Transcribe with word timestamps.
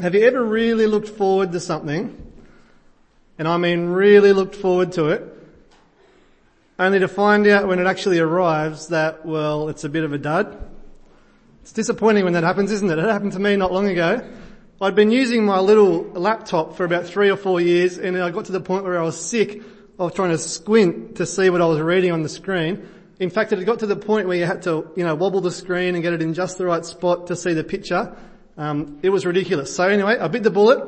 Have 0.00 0.14
you 0.14 0.20
ever 0.20 0.44
really 0.44 0.86
looked 0.86 1.08
forward 1.08 1.50
to 1.50 1.58
something? 1.58 2.16
And 3.36 3.48
I 3.48 3.56
mean 3.56 3.88
really 3.88 4.32
looked 4.32 4.54
forward 4.54 4.92
to 4.92 5.08
it, 5.08 5.24
only 6.78 7.00
to 7.00 7.08
find 7.08 7.48
out 7.48 7.66
when 7.66 7.80
it 7.80 7.86
actually 7.88 8.20
arrives 8.20 8.88
that, 8.88 9.26
well, 9.26 9.68
it's 9.68 9.82
a 9.82 9.88
bit 9.88 10.04
of 10.04 10.12
a 10.12 10.18
dud. 10.18 10.56
It's 11.62 11.72
disappointing 11.72 12.22
when 12.22 12.34
that 12.34 12.44
happens, 12.44 12.70
isn't 12.70 12.88
it? 12.88 12.96
It 12.96 13.06
happened 13.06 13.32
to 13.32 13.40
me 13.40 13.56
not 13.56 13.72
long 13.72 13.88
ago. 13.88 14.24
I'd 14.80 14.94
been 14.94 15.10
using 15.10 15.44
my 15.44 15.58
little 15.58 16.04
laptop 16.12 16.76
for 16.76 16.84
about 16.84 17.06
three 17.06 17.28
or 17.28 17.36
four 17.36 17.60
years 17.60 17.98
and 17.98 18.16
I 18.16 18.30
got 18.30 18.44
to 18.44 18.52
the 18.52 18.60
point 18.60 18.84
where 18.84 19.00
I 19.00 19.02
was 19.02 19.20
sick 19.20 19.64
of 19.98 20.14
trying 20.14 20.30
to 20.30 20.38
squint 20.38 21.16
to 21.16 21.26
see 21.26 21.50
what 21.50 21.60
I 21.60 21.66
was 21.66 21.80
reading 21.80 22.12
on 22.12 22.22
the 22.22 22.28
screen. 22.28 22.88
In 23.18 23.30
fact, 23.30 23.50
it 23.50 23.58
had 23.58 23.66
got 23.66 23.80
to 23.80 23.86
the 23.86 23.96
point 23.96 24.28
where 24.28 24.36
you 24.36 24.46
had 24.46 24.62
to, 24.62 24.92
you 24.94 25.02
know, 25.02 25.16
wobble 25.16 25.40
the 25.40 25.50
screen 25.50 25.96
and 25.96 26.04
get 26.04 26.12
it 26.12 26.22
in 26.22 26.34
just 26.34 26.56
the 26.56 26.66
right 26.66 26.84
spot 26.84 27.26
to 27.26 27.34
see 27.34 27.52
the 27.52 27.64
picture. 27.64 28.16
Um, 28.58 28.98
it 29.02 29.08
was 29.08 29.24
ridiculous. 29.24 29.74
So 29.74 29.88
anyway, 29.88 30.18
I 30.18 30.28
bit 30.28 30.42
the 30.42 30.50
bullet 30.50 30.82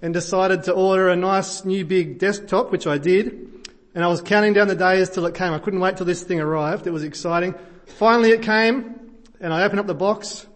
and 0.00 0.14
decided 0.14 0.64
to 0.64 0.72
order 0.72 1.08
a 1.08 1.16
nice 1.16 1.64
new 1.64 1.84
big 1.84 2.20
desktop, 2.20 2.70
which 2.70 2.86
I 2.86 2.98
did. 2.98 3.66
And 3.96 4.04
I 4.04 4.06
was 4.06 4.20
counting 4.20 4.52
down 4.52 4.68
the 4.68 4.76
days 4.76 5.10
till 5.10 5.26
it 5.26 5.34
came. 5.34 5.52
I 5.52 5.58
couldn't 5.58 5.80
wait 5.80 5.96
till 5.96 6.06
this 6.06 6.22
thing 6.22 6.40
arrived. 6.40 6.86
It 6.86 6.92
was 6.92 7.02
exciting. 7.02 7.56
Finally 7.86 8.30
it 8.30 8.42
came 8.42 9.00
and 9.40 9.52
I 9.52 9.64
opened 9.64 9.80
up 9.80 9.86
the 9.86 9.94
box 9.94 10.46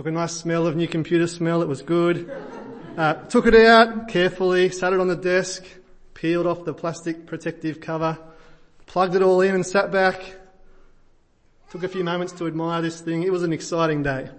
Took 0.00 0.06
a 0.06 0.12
nice 0.12 0.32
smell 0.32 0.68
of 0.68 0.76
new 0.76 0.86
computer 0.86 1.26
smell. 1.26 1.62
It 1.62 1.68
was 1.68 1.82
good. 1.82 2.32
Uh, 2.96 3.14
took 3.14 3.46
it 3.46 3.54
out 3.54 4.08
carefully, 4.08 4.70
sat 4.70 4.92
it 4.92 5.00
on 5.00 5.08
the 5.08 5.16
desk, 5.16 5.64
peeled 6.14 6.46
off 6.46 6.64
the 6.64 6.72
plastic 6.72 7.26
protective 7.26 7.80
cover, 7.80 8.16
plugged 8.86 9.16
it 9.16 9.22
all 9.22 9.40
in 9.40 9.54
and 9.54 9.66
sat 9.66 9.90
back. 9.90 10.22
Took 11.70 11.82
a 11.82 11.88
few 11.88 12.04
moments 12.04 12.32
to 12.34 12.46
admire 12.46 12.80
this 12.80 13.00
thing. 13.00 13.24
It 13.24 13.32
was 13.32 13.42
an 13.42 13.52
exciting 13.52 14.02
day. 14.04 14.30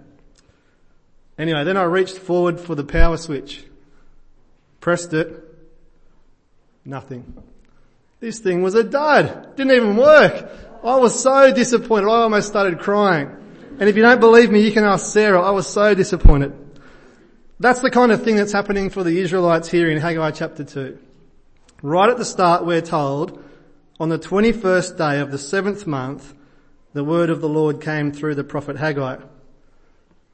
Anyway, 1.38 1.64
then 1.64 1.76
I 1.76 1.84
reached 1.84 2.18
forward 2.18 2.60
for 2.60 2.74
the 2.74 2.84
power 2.84 3.16
switch. 3.16 3.64
Pressed 4.80 5.12
it. 5.14 5.42
Nothing. 6.84 7.42
This 8.20 8.38
thing 8.38 8.62
was 8.62 8.74
a 8.74 8.84
dud. 8.84 9.56
Didn't 9.56 9.74
even 9.74 9.96
work. 9.96 10.48
I 10.84 10.96
was 10.96 11.20
so 11.20 11.52
disappointed. 11.52 12.08
I 12.08 12.22
almost 12.22 12.48
started 12.48 12.78
crying. 12.80 13.36
And 13.78 13.88
if 13.88 13.96
you 13.96 14.02
don't 14.02 14.20
believe 14.20 14.50
me, 14.50 14.64
you 14.64 14.72
can 14.72 14.84
ask 14.84 15.06
Sarah. 15.12 15.40
I 15.40 15.50
was 15.50 15.66
so 15.66 15.94
disappointed. 15.94 16.52
That's 17.58 17.80
the 17.80 17.90
kind 17.90 18.12
of 18.12 18.22
thing 18.22 18.36
that's 18.36 18.52
happening 18.52 18.90
for 18.90 19.04
the 19.04 19.20
Israelites 19.20 19.68
here 19.68 19.88
in 19.88 19.98
Haggai 19.98 20.32
chapter 20.32 20.64
2. 20.64 20.98
Right 21.82 22.10
at 22.10 22.16
the 22.16 22.24
start, 22.24 22.66
we're 22.66 22.80
told, 22.80 23.42
on 23.98 24.08
the 24.08 24.18
21st 24.18 24.98
day 24.98 25.20
of 25.20 25.30
the 25.30 25.38
seventh 25.38 25.86
month, 25.86 26.34
the 26.92 27.04
word 27.04 27.30
of 27.30 27.40
the 27.40 27.48
Lord 27.48 27.80
came 27.80 28.12
through 28.12 28.34
the 28.34 28.44
prophet 28.44 28.76
Haggai. 28.76 29.18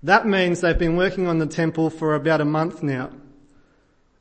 That 0.02 0.27
means 0.27 0.60
they've 0.60 0.78
been 0.78 0.96
working 0.96 1.27
on 1.27 1.38
the 1.38 1.46
temple 1.46 1.91
for 1.91 2.14
about 2.14 2.41
a 2.41 2.44
month 2.44 2.82
now. 2.82 3.10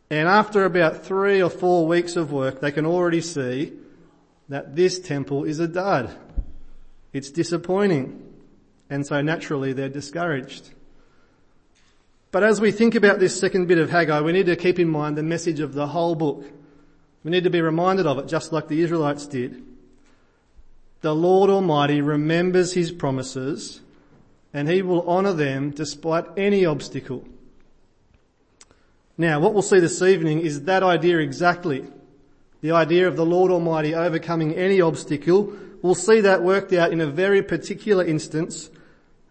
And 0.09 0.28
after 0.28 0.66
about 0.66 1.06
three 1.06 1.42
or 1.42 1.50
four 1.50 1.86
weeks 1.86 2.16
of 2.16 2.31
work, 2.31 2.61
they 2.61 2.72
can 2.72 2.86
already 2.86 3.22
see 3.22 3.73
that 4.50 4.75
this 4.75 5.00
temple 5.00 5.44
is 5.44 5.59
a 5.59 5.67
dud. 5.67 6.16
It's 7.14 7.30
disappointing. 7.30 8.23
And 8.89 9.06
so 9.06 9.22
naturally 9.22 9.73
they're 9.73 9.89
discouraged. 9.89 10.69
But 12.31 12.44
as 12.44 12.59
we 12.62 12.72
think 12.72 12.95
about 12.95 13.19
this 13.19 13.38
second 13.38 13.67
bit 13.67 13.78
of 13.78 13.89
Haggai, 13.89 14.22
we 14.22 14.31
need 14.31 14.45
to 14.47 14.56
keep 14.56 14.80
in 14.80 14.89
mind 14.89 15.17
the 15.17 15.23
message 15.23 15.59
of 15.59 15.73
the 15.73 15.88
whole 15.88 16.16
book. 16.16 16.45
We 17.23 17.31
need 17.31 17.44
to 17.44 17.50
be 17.50 17.62
reminded 17.62 18.06
of 18.08 18.17
it 18.19 18.28
just 18.28 18.52
like 18.52 18.67
the 18.67 18.81
Israelites 18.81 19.28
did. 19.28 19.64
The 21.02 21.14
Lord 21.14 21.50
Almighty 21.50 22.02
remembers 22.02 22.73
His 22.73 22.91
promises 22.91 23.81
and 24.58 24.67
He 24.67 24.81
will 24.81 25.08
honour 25.08 25.33
them 25.33 25.69
despite 25.69 26.25
any 26.36 26.66
obstacle. 26.66 27.23
Now 29.16 29.39
what 29.39 29.53
we'll 29.53 29.61
see 29.61 29.80
this 29.80 30.02
evening 30.02 30.39
is 30.39 30.63
that 30.63 30.81
idea 30.81 31.19
exactly. 31.19 31.86
The 32.61 32.72
idea 32.72 33.08
of 33.08 33.16
the 33.16 33.25
Lord 33.25 33.52
Almighty 33.52 33.94
overcoming 33.94 34.55
any 34.55 34.81
obstacle. 34.81 35.53
We'll 35.84 35.94
see 35.94 36.22
that 36.22 36.41
worked 36.41 36.73
out 36.73 36.91
in 36.91 37.01
a 37.01 37.06
very 37.06 37.44
particular 37.44 38.03
instance 38.03 38.72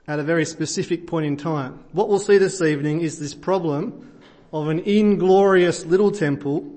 at 0.07 0.21
a 0.21 0.23
very 0.23 0.45
specific 0.45 1.09
point 1.09 1.27
in 1.27 1.37
time. 1.37 1.81
What 1.91 2.09
we'll 2.09 2.21
see 2.21 2.39
this 2.39 2.63
evening 2.63 3.01
is 3.01 3.19
this 3.19 3.35
problem 3.35 4.21
of 4.53 4.69
an 4.69 4.79
inglorious 4.79 5.85
little 5.85 6.13
temple 6.13 6.73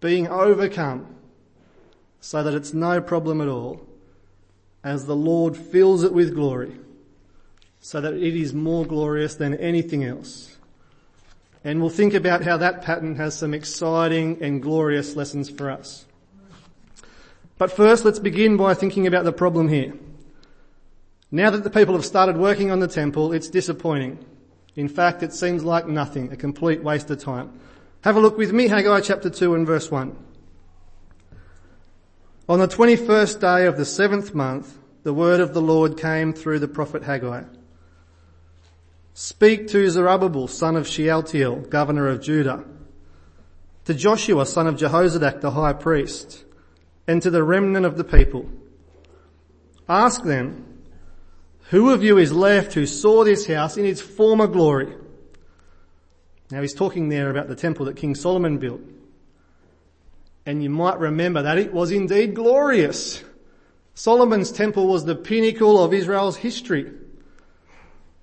being 0.00 0.26
overcome 0.26 1.06
so 2.18 2.42
that 2.42 2.52
it's 2.52 2.74
no 2.74 3.00
problem 3.00 3.40
at 3.40 3.46
all 3.46 3.86
as 4.82 5.06
the 5.06 5.14
Lord 5.14 5.56
fills 5.56 6.02
it 6.02 6.12
with 6.12 6.34
glory 6.34 6.76
so 7.80 8.00
that 8.00 8.14
it 8.14 8.36
is 8.36 8.52
more 8.52 8.84
glorious 8.84 9.34
than 9.34 9.54
anything 9.54 10.04
else. 10.04 10.56
And 11.64 11.80
we'll 11.80 11.90
think 11.90 12.14
about 12.14 12.42
how 12.42 12.56
that 12.58 12.82
pattern 12.82 13.16
has 13.16 13.36
some 13.36 13.52
exciting 13.52 14.42
and 14.42 14.62
glorious 14.62 15.16
lessons 15.16 15.50
for 15.50 15.70
us. 15.70 16.06
But 17.58 17.72
first, 17.72 18.04
let's 18.04 18.18
begin 18.18 18.56
by 18.56 18.74
thinking 18.74 19.06
about 19.06 19.24
the 19.24 19.32
problem 19.32 19.68
here. 19.68 19.92
Now 21.30 21.50
that 21.50 21.62
the 21.62 21.70
people 21.70 21.94
have 21.94 22.06
started 22.06 22.36
working 22.36 22.70
on 22.70 22.80
the 22.80 22.88
temple, 22.88 23.32
it's 23.32 23.48
disappointing. 23.48 24.24
In 24.76 24.88
fact, 24.88 25.22
it 25.22 25.32
seems 25.32 25.62
like 25.62 25.86
nothing, 25.86 26.32
a 26.32 26.36
complete 26.36 26.82
waste 26.82 27.10
of 27.10 27.22
time. 27.22 27.52
Have 28.02 28.16
a 28.16 28.20
look 28.20 28.38
with 28.38 28.52
me, 28.52 28.68
Haggai 28.68 29.00
chapter 29.00 29.28
2 29.28 29.54
and 29.54 29.66
verse 29.66 29.90
1. 29.90 30.16
On 32.48 32.58
the 32.58 32.66
21st 32.66 33.40
day 33.40 33.66
of 33.66 33.76
the 33.76 33.84
seventh 33.84 34.34
month, 34.34 34.78
the 35.02 35.12
word 35.12 35.40
of 35.40 35.54
the 35.54 35.62
Lord 35.62 35.98
came 35.98 36.32
through 36.32 36.58
the 36.60 36.68
prophet 36.68 37.02
Haggai. 37.02 37.44
Speak 39.22 39.68
to 39.68 39.90
Zerubbabel, 39.90 40.48
son 40.48 40.76
of 40.76 40.88
Shealtiel, 40.88 41.56
governor 41.68 42.08
of 42.08 42.22
Judah, 42.22 42.64
to 43.84 43.92
Joshua, 43.92 44.46
son 44.46 44.66
of 44.66 44.76
Jehozadak, 44.76 45.42
the 45.42 45.50
high 45.50 45.74
priest, 45.74 46.46
and 47.06 47.20
to 47.20 47.28
the 47.28 47.42
remnant 47.42 47.84
of 47.84 47.98
the 47.98 48.02
people. 48.02 48.48
Ask 49.86 50.24
them, 50.24 50.84
who 51.68 51.90
of 51.90 52.02
you 52.02 52.16
is 52.16 52.32
left 52.32 52.72
who 52.72 52.86
saw 52.86 53.22
this 53.22 53.46
house 53.46 53.76
in 53.76 53.84
its 53.84 54.00
former 54.00 54.46
glory? 54.46 54.90
Now 56.50 56.62
he's 56.62 56.72
talking 56.72 57.10
there 57.10 57.28
about 57.28 57.48
the 57.48 57.56
temple 57.56 57.84
that 57.84 57.96
King 57.96 58.14
Solomon 58.14 58.56
built. 58.56 58.80
And 60.46 60.62
you 60.62 60.70
might 60.70 60.98
remember 60.98 61.42
that 61.42 61.58
it 61.58 61.74
was 61.74 61.90
indeed 61.90 62.34
glorious. 62.34 63.22
Solomon's 63.92 64.50
temple 64.50 64.86
was 64.86 65.04
the 65.04 65.14
pinnacle 65.14 65.84
of 65.84 65.92
Israel's 65.92 66.38
history. 66.38 66.90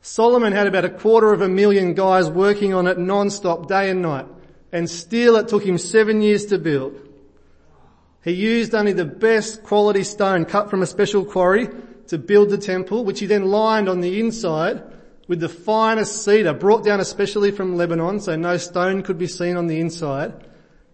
Solomon 0.08 0.54
had 0.54 0.68
about 0.68 0.86
a 0.86 0.90
quarter 0.90 1.34
of 1.34 1.42
a 1.42 1.50
million 1.50 1.94
guys 1.94 2.30
working 2.30 2.74
on 2.74 2.88
it 2.88 2.98
non-stop 2.98 3.68
day 3.68 3.90
and 3.90 4.02
night. 4.02 4.26
And 4.72 4.90
still 4.90 5.36
it 5.36 5.50
took 5.50 5.66
him 5.66 5.78
seven 5.78 6.22
years 6.22 6.46
to 6.46 6.58
build. 6.58 6.98
He 8.24 8.32
used 8.32 8.74
only 8.74 8.94
the 8.94 9.04
best 9.04 9.64
quality 9.64 10.06
stone 10.06 10.46
cut 10.46 10.70
from 10.70 10.82
a 10.82 10.86
special 10.86 11.26
quarry 11.26 11.68
to 12.08 12.18
build 12.18 12.50
the 12.50 12.58
temple, 12.58 13.04
which 13.04 13.20
he 13.20 13.26
then 13.26 13.52
lined 13.52 13.90
on 13.90 14.00
the 14.00 14.22
inside 14.22 14.82
with 15.28 15.42
the 15.42 15.50
finest 15.50 16.24
cedar 16.24 16.54
brought 16.54 16.86
down 16.86 17.02
especially 17.02 17.52
from 17.52 17.76
Lebanon, 17.76 18.22
so 18.22 18.38
no 18.38 18.56
stone 18.56 19.04
could 19.04 19.18
be 19.18 19.28
seen 19.28 19.58
on 19.58 19.68
the 19.68 19.82
inside. 19.82 20.34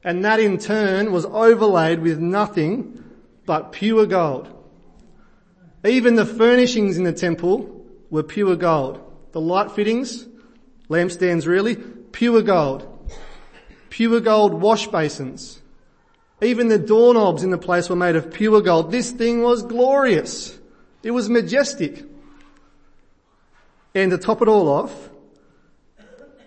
And 0.03 0.25
that 0.25 0.39
in 0.39 0.57
turn 0.57 1.11
was 1.11 1.27
overlaid 1.27 1.99
with 1.99 2.19
nothing 2.19 3.03
but 3.45 3.73
pure 3.73 4.07
gold. 4.07 4.49
Even 5.85 6.15
the 6.15 6.25
furnishings 6.25 6.97
in 6.97 7.03
the 7.03 7.13
temple 7.13 7.72
were 8.13 8.21
pure 8.21 8.55
gold. 8.55 9.01
The 9.31 9.41
light 9.41 9.71
fittings, 9.71 10.27
lampstands 10.87 11.47
really, 11.47 11.75
pure 11.75 12.43
gold. 12.43 12.87
Pure 13.89 14.19
gold 14.19 14.53
wash 14.53 14.85
basins. 14.85 15.59
Even 16.39 16.67
the 16.67 16.77
doorknobs 16.77 17.43
in 17.43 17.49
the 17.49 17.57
place 17.57 17.89
were 17.89 17.95
made 17.95 18.15
of 18.15 18.31
pure 18.31 18.61
gold. 18.61 18.91
This 18.91 19.09
thing 19.09 19.41
was 19.41 19.63
glorious. 19.63 20.59
It 21.01 21.09
was 21.09 21.27
majestic. 21.27 22.05
And 23.95 24.11
to 24.11 24.19
top 24.19 24.43
it 24.43 24.47
all 24.47 24.69
off, 24.69 25.09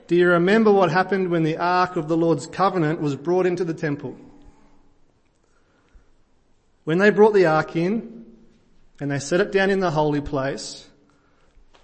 do 0.06 0.14
you 0.14 0.28
remember 0.28 0.70
what 0.70 0.92
happened 0.92 1.30
when 1.30 1.42
the 1.42 1.56
Ark 1.56 1.96
of 1.96 2.06
the 2.06 2.16
Lord's 2.16 2.46
covenant 2.46 3.00
was 3.00 3.16
brought 3.16 3.44
into 3.44 3.64
the 3.64 3.74
temple? 3.74 4.16
When 6.84 6.98
they 6.98 7.10
brought 7.10 7.34
the 7.34 7.46
Ark 7.46 7.74
in 7.74 8.24
and 9.00 9.10
they 9.10 9.18
set 9.18 9.40
it 9.40 9.50
down 9.50 9.70
in 9.70 9.80
the 9.80 9.90
holy 9.90 10.20
place, 10.20 10.85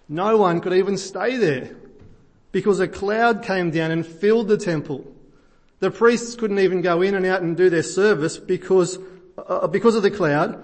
no 0.09 0.37
one 0.37 0.61
could 0.61 0.73
even 0.73 0.97
stay 0.97 1.37
there 1.37 1.77
because 2.53 2.81
a 2.81 2.89
cloud 2.89 3.43
came 3.43 3.71
down 3.71 3.91
and 3.91 4.07
filled 4.07 4.49
the 4.49 4.59
temple. 4.59 5.05
The 5.81 5.91
priests 5.91 6.37
couldn't 6.37 6.59
even 6.59 6.83
go 6.83 7.03
in 7.03 7.15
and 7.15 7.27
out 7.27 7.43
and 7.43 7.57
do 7.57 7.71
their 7.71 7.83
service 7.83 8.39
because, 8.39 8.99
uh, 9.37 9.67
because 9.67 9.95
of 9.95 10.03
the 10.03 10.11
cloud, 10.11 10.63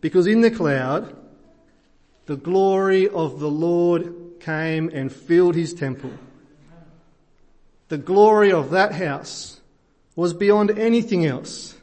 because 0.00 0.26
in 0.26 0.40
the 0.40 0.50
cloud, 0.50 1.16
the 2.26 2.36
glory 2.36 3.08
of 3.08 3.40
the 3.40 3.50
Lord 3.50 4.14
came 4.40 4.90
and 4.92 5.10
filled 5.10 5.54
his 5.54 5.72
temple. 5.72 6.12
The 7.88 7.98
glory 7.98 8.52
of 8.52 8.70
that 8.70 8.92
house 8.92 9.60
was 10.14 10.34
beyond 10.34 10.78
anything 10.78 11.24
else. 11.24 11.76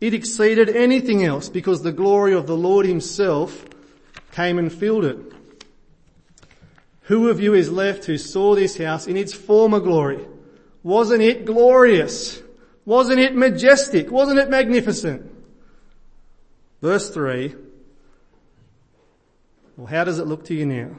It 0.00 0.14
exceeded 0.14 0.68
anything 0.68 1.24
else 1.24 1.48
because 1.48 1.82
the 1.82 1.90
glory 1.90 2.34
of 2.34 2.46
the 2.46 2.56
Lord 2.56 2.86
himself 2.86 3.64
came 4.30 4.58
and 4.58 4.72
filled 4.72 5.04
it. 5.04 5.18
Who 7.06 7.28
of 7.28 7.40
you 7.40 7.54
is 7.54 7.70
left 7.70 8.06
who 8.06 8.18
saw 8.18 8.56
this 8.56 8.76
house 8.78 9.06
in 9.06 9.16
its 9.16 9.32
former 9.32 9.78
glory? 9.78 10.26
Wasn't 10.82 11.22
it 11.22 11.44
glorious? 11.44 12.42
Wasn't 12.84 13.20
it 13.20 13.34
majestic? 13.34 14.10
Wasn't 14.10 14.40
it 14.40 14.50
magnificent? 14.50 15.30
Verse 16.82 17.08
3. 17.10 17.54
Well, 19.76 19.86
how 19.86 20.02
does 20.02 20.18
it 20.18 20.26
look 20.26 20.46
to 20.46 20.54
you 20.54 20.66
now? 20.66 20.96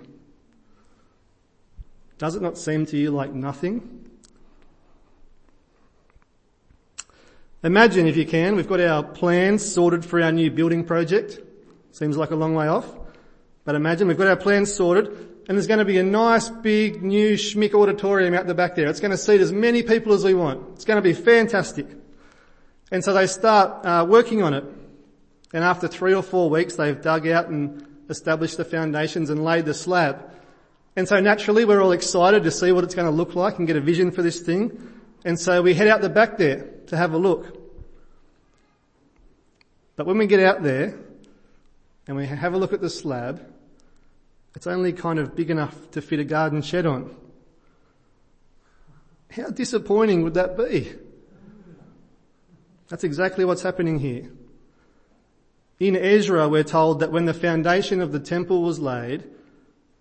Does 2.18 2.36
it 2.36 2.42
not 2.42 2.57
seem 2.57 2.86
to 2.88 2.98
you 2.98 3.12
like 3.12 3.33
nothing? 3.33 4.06
Imagine 7.63 8.07
if 8.07 8.15
you 8.15 8.25
can, 8.25 8.56
we've 8.56 8.68
got 8.68 8.80
our 8.80 9.03
plans 9.03 9.74
sorted 9.74 10.06
for 10.06 10.21
our 10.21 10.31
new 10.31 10.50
building 10.51 10.86
project. 10.86 11.42
Seems 11.92 12.15
like 12.15 12.31
a 12.31 12.36
long 12.36 12.56
way 12.56 12.69
off. 12.69 12.88
But 13.65 13.75
imagine 13.75 14.07
we've 14.07 14.18
got 14.18 14.27
our 14.27 14.38
plans 14.38 14.74
sorted 14.74 15.37
and 15.48 15.58
there's 15.58 15.68
going 15.68 15.80
to 15.80 15.86
be 15.86 15.98
a 15.98 16.04
nice 16.04 16.50
big 16.50 17.02
new 17.02 17.36
Schmick 17.36 17.74
auditorium 17.74 18.34
out 18.34 18.48
the 18.48 18.54
back 18.54 18.76
there. 18.76 18.88
It's 18.88 19.00
going 19.00 19.12
to 19.12 19.18
seat 19.18 19.40
as 19.40 19.54
many 19.54 19.82
people 19.82 20.14
as 20.14 20.26
we 20.26 20.34
want. 20.34 20.62
It's 20.74 20.84
going 20.84 20.98
to 20.98 21.02
be 21.02 21.14
fantastic. 21.14 21.88
And 22.92 23.04
so 23.04 23.14
they 23.14 23.28
start 23.28 23.86
uh, 23.86 24.06
working 24.08 24.44
on 24.44 24.54
it. 24.54 24.66
And 25.54 25.64
after 25.64 25.88
three 25.88 26.14
or 26.14 26.22
four 26.22 26.50
weeks 26.50 26.76
they've 26.76 27.02
dug 27.02 27.28
out 27.28 27.48
and 27.48 27.86
established 28.10 28.58
the 28.58 28.66
foundations 28.66 29.30
and 29.30 29.44
laid 29.44 29.66
the 29.66 29.74
slab. 29.74 30.34
And 30.98 31.08
so 31.08 31.20
naturally 31.22 31.64
we're 31.64 31.82
all 31.82 31.94
excited 31.94 32.44
to 32.44 32.52
see 32.52 32.74
what 32.74 32.84
it's 32.84 32.96
going 32.96 33.10
to 33.10 33.16
look 33.16 33.36
like 33.36 33.58
and 33.58 33.68
get 33.68 33.78
a 33.78 33.82
vision 33.82 34.12
for 34.12 34.22
this 34.22 34.42
thing. 34.42 35.00
And 35.24 35.40
so 35.40 35.62
we 35.62 35.74
head 35.74 35.88
out 35.88 36.02
the 36.02 36.10
back 36.10 36.38
there 36.38 36.68
to 36.88 36.98
have 36.98 37.14
a 37.14 37.18
look. 37.18 37.58
But 39.96 40.06
when 40.06 40.18
we 40.18 40.28
get 40.28 40.42
out 40.42 40.62
there, 40.62 40.98
and 42.08 42.16
we 42.16 42.26
have 42.26 42.54
a 42.54 42.58
look 42.58 42.72
at 42.74 42.82
the 42.82 42.90
slab, 42.90 43.46
it's 44.57 44.65
only 44.65 44.92
kind 44.92 45.19
of 45.19 45.36
big 45.36 45.51
enough 45.51 45.92
to 45.92 46.01
fit 46.01 46.19
a 46.19 46.24
garden 46.24 46.63
shed 46.63 46.88
on. 46.88 47.15
How 49.30 49.51
disappointing 49.51 50.24
would 50.24 50.33
that 50.33 50.57
be? 50.57 50.94
That's 52.88 53.04
exactly 53.04 53.45
what's 53.45 53.62
happening 53.62 54.00
here. 54.00 54.31
In 55.80 55.95
Ezra, 55.95 56.50
we're 56.50 56.63
told 56.63 57.01
that 57.01 57.12
when 57.12 57.25
the 57.25 57.36
foundation 57.36 58.01
of 58.01 58.12
the 58.12 58.19
temple 58.19 58.63
was 58.63 58.80
laid, 58.80 59.25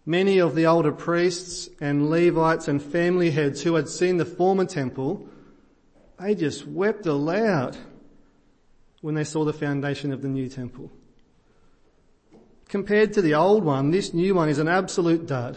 many 0.07 0.39
of 0.39 0.55
the 0.55 0.65
older 0.65 0.93
priests 0.93 1.69
and 1.79 2.09
Levites 2.09 2.67
and 2.67 2.83
family 2.83 3.33
heads 3.33 3.61
who 3.61 3.75
had 3.75 3.91
seen 3.91 4.17
the 4.17 4.25
former 4.25 4.65
temple, 4.65 5.29
they 6.19 6.35
just 6.35 6.67
wept 6.67 7.05
aloud 7.05 7.77
when 9.03 9.17
they 9.17 9.25
saw 9.25 9.45
the 9.45 9.53
foundation 9.53 10.15
of 10.15 10.23
the 10.23 10.29
new 10.29 10.49
temple. 10.49 10.91
Compared 12.77 13.15
to 13.15 13.23
the 13.23 13.33
old 13.33 13.65
one, 13.65 13.91
this 13.91 14.13
new 14.13 14.35
one 14.35 14.51
is 14.51 14.59
an 14.59 14.69
absolute 14.69 15.27
dud. 15.27 15.57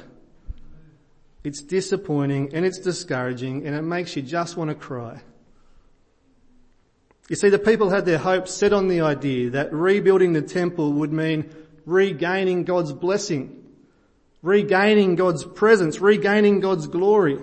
It's 1.44 1.62
disappointing 1.62 2.52
and 2.54 2.66
it's 2.66 2.80
discouraging 2.80 3.68
and 3.68 3.76
it 3.76 3.82
makes 3.82 4.16
you 4.16 4.22
just 4.22 4.56
want 4.56 4.70
to 4.70 4.74
cry. 4.74 5.20
You 7.28 7.36
see, 7.36 7.50
the 7.50 7.60
people 7.60 7.90
had 7.90 8.06
their 8.06 8.20
hopes 8.20 8.54
set 8.54 8.72
on 8.72 8.88
the 8.88 9.02
idea 9.02 9.50
that 9.50 9.74
rebuilding 9.74 10.32
the 10.32 10.42
temple 10.42 10.94
would 10.94 11.12
mean 11.12 11.54
regaining 11.86 12.64
God's 12.64 12.94
blessing, 12.94 13.66
regaining 14.42 15.16
God's 15.16 15.44
presence, 15.44 16.00
regaining 16.00 16.62
God's 16.62 16.88
glory. 16.88 17.38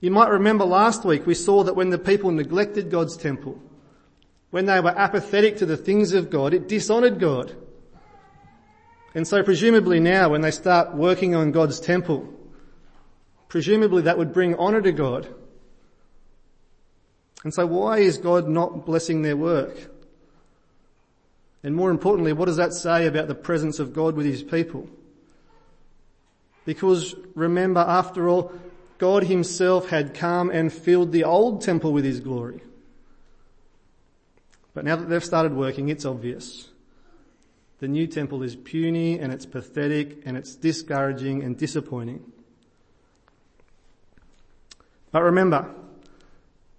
You 0.00 0.10
might 0.10 0.28
remember 0.28 0.66
last 0.66 1.02
week 1.06 1.26
we 1.26 1.34
saw 1.34 1.64
that 1.64 1.76
when 1.76 1.88
the 1.88 1.98
people 1.98 2.30
neglected 2.30 2.90
God's 2.90 3.16
temple, 3.16 3.58
when 4.50 4.66
they 4.66 4.80
were 4.80 4.90
apathetic 4.98 5.56
to 5.56 5.64
the 5.64 5.78
things 5.78 6.12
of 6.12 6.28
God, 6.28 6.52
it 6.52 6.68
dishonored 6.68 7.18
God. 7.18 7.56
And 9.14 9.26
so 9.26 9.42
presumably 9.42 10.00
now 10.00 10.30
when 10.30 10.40
they 10.40 10.50
start 10.50 10.94
working 10.94 11.34
on 11.34 11.52
God's 11.52 11.80
temple, 11.80 12.28
presumably 13.48 14.02
that 14.02 14.18
would 14.18 14.32
bring 14.32 14.54
honour 14.56 14.80
to 14.82 14.92
God. 14.92 15.28
And 17.44 17.52
so 17.52 17.66
why 17.66 17.98
is 17.98 18.18
God 18.18 18.48
not 18.48 18.86
blessing 18.86 19.22
their 19.22 19.36
work? 19.36 19.76
And 21.62 21.76
more 21.76 21.90
importantly, 21.90 22.32
what 22.32 22.46
does 22.46 22.56
that 22.56 22.72
say 22.72 23.06
about 23.06 23.28
the 23.28 23.34
presence 23.34 23.78
of 23.78 23.92
God 23.92 24.16
with 24.16 24.26
his 24.26 24.42
people? 24.42 24.88
Because 26.64 27.14
remember, 27.34 27.80
after 27.80 28.28
all, 28.28 28.52
God 28.98 29.24
himself 29.24 29.88
had 29.88 30.14
come 30.14 30.50
and 30.50 30.72
filled 30.72 31.12
the 31.12 31.24
old 31.24 31.62
temple 31.62 31.92
with 31.92 32.04
his 32.04 32.20
glory. 32.20 32.60
But 34.74 34.84
now 34.84 34.96
that 34.96 35.08
they've 35.08 35.24
started 35.24 35.54
working, 35.54 35.88
it's 35.88 36.04
obvious. 36.04 36.68
The 37.82 37.88
new 37.88 38.06
temple 38.06 38.44
is 38.44 38.54
puny 38.54 39.18
and 39.18 39.32
it's 39.32 39.44
pathetic 39.44 40.22
and 40.24 40.36
it's 40.36 40.54
discouraging 40.54 41.42
and 41.42 41.58
disappointing. 41.58 42.22
But 45.10 45.24
remember, 45.24 45.68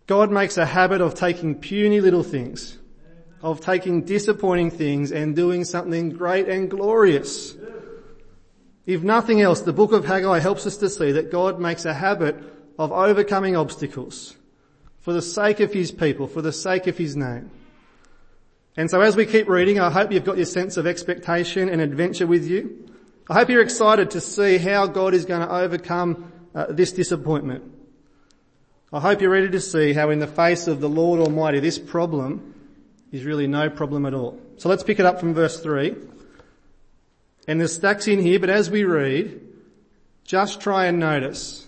God 0.07 0.31
makes 0.31 0.57
a 0.57 0.65
habit 0.65 1.01
of 1.01 1.13
taking 1.13 1.55
puny 1.55 1.99
little 1.99 2.23
things, 2.23 2.77
of 3.41 3.59
taking 3.59 4.03
disappointing 4.03 4.71
things 4.71 5.11
and 5.11 5.35
doing 5.35 5.65
something 5.65 6.11
great 6.11 6.47
and 6.47 6.69
glorious. 6.69 7.53
If 8.85 9.03
nothing 9.03 9.41
else, 9.41 9.59
the 9.59 9.73
book 9.73 9.91
of 9.91 10.05
Haggai 10.05 10.39
helps 10.39 10.65
us 10.65 10.77
to 10.77 10.89
see 10.89 11.11
that 11.11 11.29
God 11.29 11.59
makes 11.59 11.83
a 11.83 11.93
habit 11.93 12.37
of 12.79 12.93
overcoming 12.93 13.57
obstacles 13.57 14.37
for 15.01 15.11
the 15.11 15.21
sake 15.21 15.59
of 15.59 15.73
his 15.73 15.91
people, 15.91 16.27
for 16.27 16.41
the 16.41 16.53
sake 16.53 16.87
of 16.87 16.97
his 16.97 17.17
name. 17.17 17.51
And 18.75 18.89
so 18.89 19.01
as 19.01 19.15
we 19.15 19.25
keep 19.25 19.47
reading, 19.47 19.79
I 19.79 19.91
hope 19.91 20.11
you've 20.11 20.23
got 20.23 20.37
your 20.37 20.47
sense 20.47 20.77
of 20.77 20.87
expectation 20.87 21.69
and 21.69 21.79
adventure 21.79 22.25
with 22.25 22.47
you. 22.47 22.89
I 23.29 23.35
hope 23.35 23.49
you're 23.49 23.61
excited 23.61 24.11
to 24.11 24.21
see 24.21 24.57
how 24.57 24.87
God 24.87 25.13
is 25.13 25.25
going 25.25 25.47
to 25.47 25.53
overcome 25.53 26.31
uh, 26.55 26.65
this 26.69 26.91
disappointment. 26.91 27.63
I 28.91 28.99
hope 28.99 29.21
you're 29.21 29.31
ready 29.31 29.49
to 29.49 29.61
see 29.61 29.93
how 29.93 30.09
in 30.09 30.19
the 30.19 30.27
face 30.27 30.67
of 30.67 30.81
the 30.81 30.89
Lord 30.89 31.19
Almighty, 31.19 31.59
this 31.59 31.79
problem 31.79 32.53
is 33.11 33.23
really 33.23 33.47
no 33.47 33.69
problem 33.69 34.05
at 34.05 34.13
all. 34.13 34.39
So 34.57 34.69
let's 34.69 34.83
pick 34.83 34.99
it 34.99 35.05
up 35.05 35.19
from 35.19 35.33
verse 35.33 35.59
3. 35.59 35.95
And 37.47 37.59
there's 37.59 37.75
stacks 37.75 38.07
in 38.07 38.19
here, 38.19 38.39
but 38.39 38.49
as 38.49 38.69
we 38.69 38.83
read, 38.83 39.41
just 40.23 40.61
try 40.61 40.85
and 40.85 40.99
notice 40.99 41.67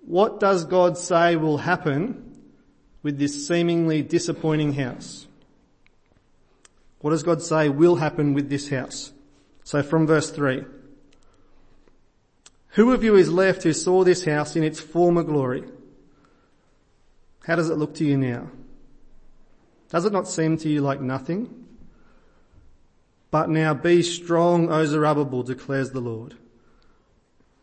what 0.00 0.40
does 0.40 0.64
God 0.64 0.96
say 0.96 1.36
will 1.36 1.58
happen 1.58 2.38
with 3.02 3.18
this 3.18 3.46
seemingly 3.46 4.02
disappointing 4.02 4.72
house? 4.72 5.27
What 7.00 7.10
does 7.10 7.22
God 7.22 7.42
say 7.42 7.68
will 7.68 7.96
happen 7.96 8.34
with 8.34 8.48
this 8.48 8.68
house? 8.68 9.12
So 9.64 9.82
from 9.82 10.06
verse 10.06 10.30
3. 10.30 10.64
Who 12.70 12.92
of 12.92 13.02
you 13.02 13.16
is 13.16 13.30
left 13.30 13.62
who 13.62 13.72
saw 13.72 14.04
this 14.04 14.24
house 14.24 14.56
in 14.56 14.62
its 14.62 14.80
former 14.80 15.22
glory? 15.22 15.64
How 17.44 17.56
does 17.56 17.70
it 17.70 17.78
look 17.78 17.94
to 17.94 18.04
you 18.04 18.16
now? 18.16 18.50
Does 19.90 20.04
it 20.04 20.12
not 20.12 20.28
seem 20.28 20.58
to 20.58 20.68
you 20.68 20.80
like 20.80 21.00
nothing? 21.00 21.66
But 23.30 23.50
now 23.50 23.74
be 23.74 24.02
strong, 24.02 24.70
O 24.70 24.84
Zerubbabel, 24.84 25.42
declares 25.42 25.90
the 25.90 26.00
Lord. 26.00 26.34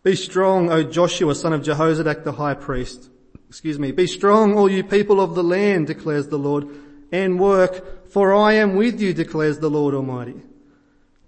Be 0.04 0.16
strong, 0.16 0.70
O 0.70 0.84
Joshua, 0.84 1.34
son 1.34 1.54
of 1.54 1.62
Jehozadak 1.62 2.24
the 2.24 2.34
high 2.34 2.54
priest. 2.54 3.10
Excuse 3.50 3.80
me. 3.80 3.92
Be 3.92 4.06
strong, 4.06 4.58
all 4.58 4.70
you 4.70 4.84
people 4.84 5.20
of 5.20 5.34
the 5.34 5.44
land, 5.44 5.88
declares 5.88 6.28
the 6.28 6.38
Lord, 6.38 6.68
and 7.12 7.40
work 7.40 7.95
for 8.16 8.34
I 8.34 8.54
am 8.54 8.78
with 8.78 9.02
you, 9.02 9.14
declares 9.14 9.60
the 9.60 9.70
Lord 9.70 9.94
Almighty. 9.94 10.42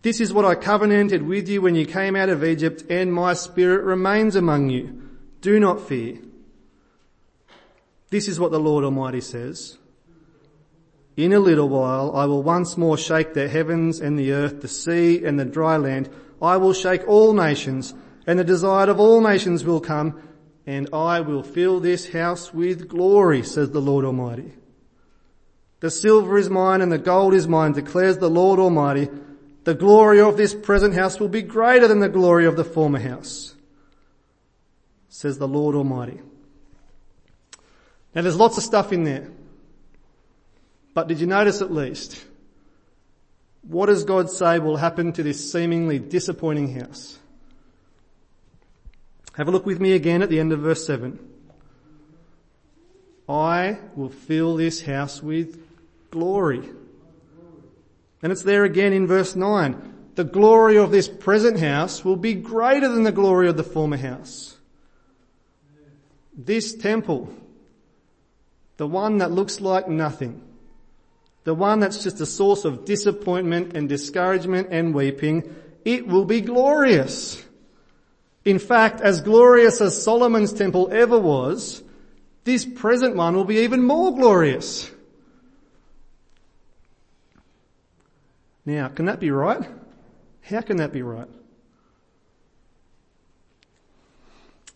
This 0.04 0.22
is 0.22 0.32
what 0.32 0.46
I 0.46 0.56
covenanted 0.56 1.22
with 1.22 1.50
you 1.50 1.62
when 1.62 1.76
you 1.76 1.86
came 1.86 2.16
out 2.16 2.30
of 2.30 2.46
Egypt 2.46 2.86
and 2.90 3.14
my 3.14 3.34
spirit 3.34 3.84
remains 3.84 4.38
among 4.38 4.70
you. 4.70 5.02
Do 5.42 5.60
not 5.60 5.82
fear. 5.82 6.18
This 8.10 8.30
is 8.30 8.40
what 8.40 8.54
the 8.54 8.60
Lord 8.62 8.86
Almighty 8.86 9.20
says. 9.20 9.78
In 11.18 11.34
a 11.34 11.40
little 11.40 11.68
while 11.68 12.16
I 12.16 12.24
will 12.24 12.42
once 12.42 12.78
more 12.78 12.98
shake 12.98 13.34
the 13.34 13.50
heavens 13.50 14.00
and 14.00 14.18
the 14.18 14.32
earth, 14.32 14.62
the 14.62 14.70
sea 14.70 15.26
and 15.26 15.38
the 15.38 15.44
dry 15.44 15.76
land. 15.76 16.10
I 16.42 16.56
will 16.56 16.72
shake 16.72 17.06
all 17.06 17.34
nations 17.34 17.94
and 18.26 18.40
the 18.40 18.46
desire 18.46 18.90
of 18.90 18.98
all 18.98 19.20
nations 19.20 19.66
will 19.66 19.82
come 19.82 20.22
and 20.66 20.88
I 20.94 21.20
will 21.20 21.44
fill 21.44 21.82
this 21.82 22.14
house 22.14 22.54
with 22.54 22.88
glory, 22.88 23.44
says 23.44 23.72
the 23.72 23.82
Lord 23.82 24.06
Almighty. 24.06 24.54
The 25.80 25.92
silver 25.92 26.38
is 26.38 26.50
mine 26.50 26.82
and 26.82 26.92
the 26.92 26.98
gold 26.98 27.34
is 27.34 27.48
mine, 27.48 27.74
declares 27.74 28.18
the 28.18 28.30
Lord 28.30 28.60
Almighty. 28.60 29.10
The 29.64 29.76
glory 29.76 30.22
of 30.22 30.38
this 30.38 30.54
present 30.54 30.96
house 30.96 31.20
will 31.20 31.28
be 31.28 31.42
greater 31.42 31.88
than 31.88 32.00
the 32.00 32.10
glory 32.10 32.46
of 32.46 32.56
the 32.56 32.64
former 32.64 33.00
house, 33.00 33.54
says 35.10 35.38
the 35.38 35.48
Lord 35.48 35.76
Almighty. 35.76 36.20
Now 38.16 38.22
there's 38.22 38.38
lots 38.38 38.58
of 38.58 38.64
stuff 38.64 38.92
in 38.92 39.04
there. 39.04 39.30
But 40.94 41.08
did 41.08 41.20
you 41.20 41.28
notice 41.28 41.62
at 41.62 41.72
least? 41.72 42.24
What 43.62 43.88
does 43.88 44.06
God 44.06 44.32
say 44.32 44.58
will 44.58 44.78
happen 44.78 45.12
to 45.14 45.22
this 45.22 45.52
seemingly 45.52 46.00
disappointing 46.00 46.80
house? 46.80 47.20
Have 49.34 49.50
a 49.50 49.52
look 49.52 49.66
with 49.66 49.80
me 49.80 49.92
again 49.92 50.24
at 50.24 50.30
the 50.30 50.40
end 50.40 50.54
of 50.54 50.62
verse 50.62 50.88
7. 50.88 51.20
I 53.30 53.78
will 53.96 54.10
fill 54.10 54.56
this 54.56 54.82
house 54.82 55.22
with 55.22 55.67
glory. 56.12 56.70
And 58.22 58.32
it's 58.32 58.44
there 58.44 58.64
again 58.64 58.94
in 58.94 59.08
verse 59.08 59.36
9. 59.36 59.94
the 60.18 60.24
glory 60.24 60.78
of 60.78 60.90
this 60.90 61.08
present 61.08 61.60
house 61.60 62.04
will 62.04 62.16
be 62.16 62.34
greater 62.34 62.90
than 62.90 63.04
the 63.04 63.12
glory 63.12 63.48
of 63.48 63.56
the 63.56 63.64
former 63.64 63.98
house. 63.98 64.58
This 66.36 66.74
temple, 66.74 67.30
the 68.78 68.88
one 68.88 69.20
that 69.20 69.32
looks 69.32 69.62
like 69.62 69.88
nothing, 69.88 70.42
the 71.44 71.54
one 71.54 71.80
that's 71.80 72.04
just 72.04 72.20
a 72.20 72.26
source 72.26 72.66
of 72.66 72.84
disappointment 72.84 73.78
and 73.78 73.88
discouragement 73.88 74.70
and 74.72 74.94
weeping, 74.94 75.56
it 75.86 76.08
will 76.08 76.26
be 76.26 76.42
glorious. 76.42 77.42
In 78.44 78.58
fact, 78.58 79.02
as 79.02 79.22
glorious 79.22 79.82
as 79.82 80.02
Solomon's 80.02 80.52
temple 80.52 80.90
ever 80.92 81.20
was, 81.20 81.84
this 82.44 82.66
present 82.66 83.16
one 83.16 83.36
will 83.36 83.46
be 83.46 83.58
even 83.58 83.84
more 83.84 84.16
glorious. 84.16 84.90
Now, 88.68 88.90
can 88.90 89.06
that 89.06 89.22
be 89.22 89.32
right? 89.32 89.66
How 90.42 90.60
can 90.60 90.76
that 90.78 90.92
be 90.92 91.02
right? 91.02 91.30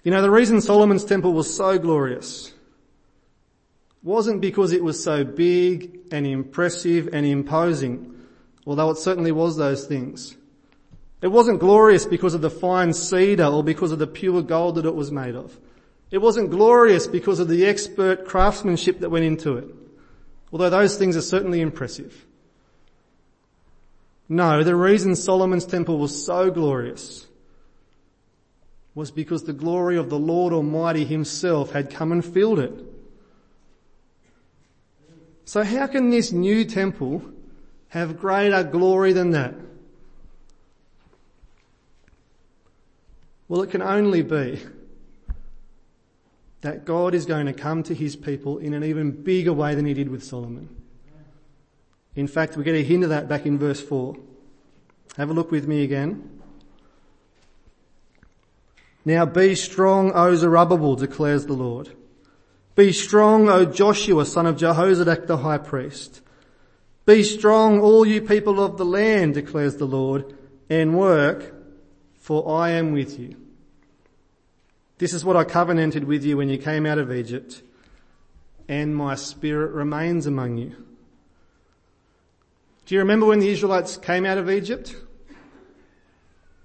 You 0.06 0.12
know, 0.12 0.22
the 0.22 0.32
reason 0.32 0.62
Solomon's 0.62 1.04
temple 1.04 1.34
was 1.34 1.54
so 1.54 1.78
glorious 1.78 2.54
wasn't 4.02 4.40
because 4.40 4.72
it 4.72 4.82
was 4.82 5.04
so 5.04 5.26
big 5.26 6.00
and 6.10 6.26
impressive 6.26 7.10
and 7.12 7.26
imposing, 7.26 8.16
although 8.66 8.92
it 8.92 8.98
certainly 8.98 9.34
was 9.34 9.58
those 9.58 9.86
things. 9.86 10.38
It 11.22 11.28
wasn't 11.28 11.60
glorious 11.60 12.06
because 12.06 12.34
of 12.34 12.40
the 12.40 12.50
fine 12.50 12.94
cedar 12.94 13.46
or 13.46 13.62
because 13.62 13.92
of 13.92 14.00
the 14.00 14.08
pure 14.08 14.42
gold 14.42 14.76
that 14.76 14.86
it 14.86 14.96
was 14.96 15.12
made 15.12 15.36
of. 15.36 15.60
It 16.12 16.20
wasn't 16.20 16.50
glorious 16.50 17.08
because 17.08 17.42
of 17.42 17.50
the 17.50 17.66
expert 17.66 18.26
craftsmanship 18.26 19.02
that 19.02 19.10
went 19.10 19.26
into 19.26 19.58
it, 19.58 19.68
although 20.54 20.70
those 20.70 20.98
things 20.98 21.18
are 21.18 21.22
certainly 21.22 21.60
impressive. 21.60 22.26
No, 24.32 24.64
the 24.64 24.78
reason 24.78 25.18
Solomon's 25.18 25.66
temple 25.66 25.98
was 25.98 26.24
so 26.26 26.52
glorious 26.52 27.28
was 28.96 29.12
because 29.12 29.44
the 29.44 29.52
glory 29.52 29.98
of 29.98 30.10
the 30.10 30.18
Lord 30.18 30.54
Almighty 30.54 31.04
himself 31.04 31.74
had 31.74 31.90
come 31.90 32.14
and 32.14 32.24
filled 32.24 32.60
it. 32.60 32.72
So 35.44 35.66
how 35.66 35.86
can 35.88 36.12
this 36.12 36.32
new 36.32 36.64
temple 36.64 37.22
have 37.90 38.22
greater 38.22 38.64
glory 38.64 39.12
than 39.12 39.32
that? 39.32 39.54
Well, 43.50 43.64
it 43.64 43.70
can 43.70 43.82
only 43.82 44.22
be 44.22 44.62
that 46.62 46.86
God 46.86 47.14
is 47.14 47.26
going 47.26 47.48
to 47.48 47.54
come 47.54 47.84
to 47.84 47.94
his 47.94 48.16
people 48.16 48.60
in 48.60 48.74
an 48.74 48.86
even 48.86 49.12
bigger 49.12 49.52
way 49.52 49.76
than 49.76 49.86
he 49.86 49.94
did 49.94 50.08
with 50.08 50.24
Solomon. 50.24 50.81
In 52.16 52.28
fact, 52.28 52.58
we 52.58 52.64
get 52.64 52.76
a 52.76 52.84
hint 52.84 53.04
of 53.04 53.10
that 53.10 53.30
back 53.30 53.46
in 53.46 53.58
verse 53.58 53.82
4. 53.82 54.16
Have 55.18 55.30
a 55.30 55.34
look 55.34 55.52
with 55.52 55.68
me 55.68 55.84
again. 55.84 56.42
Now 59.04 59.26
be 59.26 59.56
strong, 59.56 60.12
O 60.14 60.36
Zerubbabel, 60.36 60.96
declares 60.96 61.46
the 61.46 61.54
Lord. 61.54 61.90
Be 62.76 62.92
strong, 62.92 63.50
O 63.50 63.66
Joshua, 63.66 64.26
son 64.26 64.46
of 64.46 64.58
Jehozadak 64.58 65.28
the 65.28 65.38
high 65.38 65.58
priest. 65.58 66.22
Be 67.06 67.24
strong, 67.24 67.80
all 67.80 68.06
you 68.06 68.22
people 68.22 68.64
of 68.64 68.78
the 68.78 68.86
land, 68.86 69.34
declares 69.34 69.78
the 69.78 69.86
Lord, 69.86 70.36
and 70.70 70.98
work, 70.98 71.54
for 72.20 72.62
I 72.62 72.72
am 72.72 72.92
with 72.94 73.20
you. 73.20 73.36
This 75.00 75.14
is 75.14 75.26
what 75.26 75.36
I 75.36 75.44
covenanted 75.44 76.04
with 76.04 76.24
you 76.24 76.38
when 76.38 76.48
you 76.48 76.60
came 76.60 76.86
out 76.86 77.00
of 77.00 77.12
Egypt, 77.12 77.64
and 78.68 78.96
my 78.96 79.16
spirit 79.16 79.72
remains 79.72 80.28
among 80.28 80.58
you. 80.58 80.76
Do 82.92 82.96
you 82.96 83.04
remember 83.04 83.28
when 83.28 83.40
the 83.40 83.48
Israelites 83.48 83.96
came 83.96 84.26
out 84.26 84.38
of 84.38 84.50
Egypt? 84.50 84.94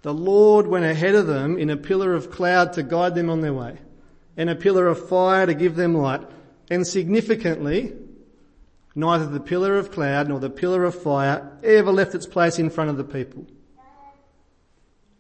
The 0.03 0.13
Lord 0.13 0.67
went 0.67 0.85
ahead 0.85 1.15
of 1.15 1.29
them 1.29 1.57
in 1.57 1.71
a 1.71 1.77
pillar 1.77 2.15
of 2.15 2.33
cloud 2.33 2.73
to 2.73 2.83
guide 2.83 3.15
them 3.15 3.31
on 3.31 3.43
their 3.43 3.55
way, 3.55 3.79
and 4.37 4.51
a 4.51 4.57
pillar 4.57 4.89
of 4.89 5.09
fire 5.09 5.47
to 5.47 5.55
give 5.55 5.77
them 5.77 5.95
light. 5.95 6.23
And 6.69 6.85
significantly, 6.85 7.93
neither 8.97 9.27
the 9.27 9.39
pillar 9.39 9.79
of 9.79 9.93
cloud 9.93 10.27
nor 10.27 10.41
the 10.41 10.51
pillar 10.51 10.83
of 10.83 11.01
fire 11.01 11.49
ever 11.63 11.93
left 11.93 12.13
its 12.17 12.27
place 12.27 12.59
in 12.59 12.71
front 12.71 12.91
of 12.91 12.97
the 12.97 13.05
people. 13.05 13.47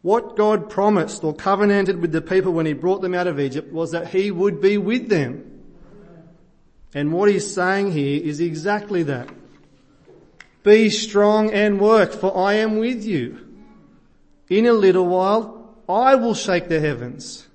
What 0.02 0.34
God 0.34 0.68
promised 0.68 1.22
or 1.22 1.32
covenanted 1.32 2.00
with 2.00 2.10
the 2.10 2.20
people 2.20 2.52
when 2.52 2.66
he 2.66 2.72
brought 2.72 3.00
them 3.00 3.14
out 3.14 3.28
of 3.28 3.38
Egypt 3.38 3.72
was 3.72 3.92
that 3.92 4.08
he 4.08 4.32
would 4.32 4.60
be 4.60 4.76
with 4.76 5.08
them. 5.08 5.62
And 6.94 7.12
what 7.12 7.30
he's 7.30 7.54
saying 7.54 7.92
here 7.92 8.20
is 8.20 8.40
exactly 8.40 9.04
that. 9.04 9.28
Be 10.66 10.90
strong 10.90 11.52
and 11.52 11.80
work, 11.80 12.12
for 12.12 12.36
I 12.36 12.54
am 12.54 12.78
with 12.78 13.04
you. 13.04 13.38
In 14.48 14.66
a 14.66 14.72
little 14.72 15.06
while, 15.06 15.76
I 15.88 16.16
will 16.16 16.34
shake 16.34 16.68
the 16.68 16.80
heavens. 16.80 17.46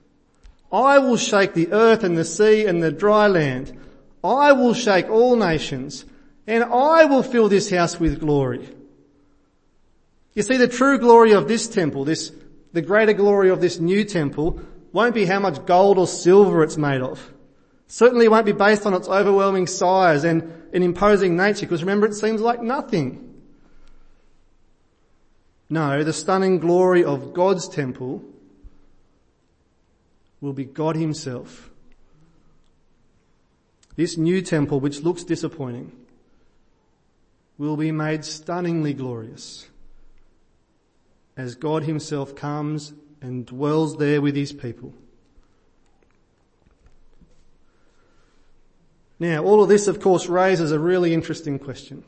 I 0.72 0.98
will 1.00 1.18
shake 1.18 1.54
the 1.54 1.74
earth 1.74 2.06
and 2.06 2.18
the 2.18 2.24
sea 2.24 2.66
and 2.66 2.82
the 2.82 2.90
dry 2.90 3.28
land. 3.28 3.78
I 4.24 4.54
will 4.54 4.74
shake 4.74 5.10
all 5.10 5.36
nations 5.36 6.06
and 6.48 6.64
I 6.64 7.04
will 7.04 7.22
fill 7.22 7.50
this 7.50 7.70
house 7.70 8.00
with 8.00 8.22
glory. 8.22 8.70
You 10.34 10.44
see, 10.44 10.56
the 10.56 10.70
true 10.70 10.98
glory 10.98 11.34
of 11.34 11.50
this 11.50 11.68
temple, 11.68 12.06
this, 12.06 12.32
the 12.72 12.82
greater 12.82 13.12
glory 13.12 13.50
of 13.50 13.60
this 13.60 13.78
new 13.78 14.06
temple 14.06 14.62
won't 14.94 15.16
be 15.16 15.26
how 15.26 15.42
much 15.42 15.66
gold 15.66 15.98
or 15.98 16.08
silver 16.08 16.64
it's 16.64 16.78
made 16.78 17.02
of. 17.02 17.34
Certainly 17.92 18.30
won't 18.30 18.46
be 18.46 18.54
based 18.54 18.86
on 18.86 18.94
its 18.94 19.10
overwhelming 19.10 19.68
size 19.68 20.24
and 20.24 20.44
an 20.72 20.82
imposing 20.82 21.36
nature, 21.36 21.66
because 21.66 21.84
remember 21.84 22.08
it 22.08 22.14
seems 22.14 22.40
like 22.40 22.62
nothing. 22.62 23.34
No, 25.70 26.02
the 26.02 26.14
stunning 26.14 26.60
glory 26.60 27.04
of 27.04 27.34
God's 27.34 27.68
temple 27.68 28.24
will 30.40 30.54
be 30.54 30.64
God 30.64 30.96
himself. 30.96 31.70
This 33.98 34.16
new 34.16 34.42
temple, 34.42 34.80
which 34.80 35.02
looks 35.02 35.26
disappointing, 35.26 35.92
will 37.58 37.76
be 37.76 37.92
made 37.92 38.24
stunningly 38.24 38.94
glorious 38.94 39.68
as 41.36 41.56
God 41.56 41.84
himself 41.84 42.36
comes 42.38 42.94
and 43.22 43.46
dwells 43.46 43.98
there 43.98 44.22
with 44.22 44.38
his 44.38 44.54
people. 44.54 44.94
Now, 49.22 49.44
all 49.44 49.62
of 49.62 49.70
this 49.70 49.86
of 49.86 50.00
course 50.00 50.26
raises 50.26 50.72
a 50.72 50.80
really 50.80 51.14
interesting 51.14 51.60
question. 51.60 52.04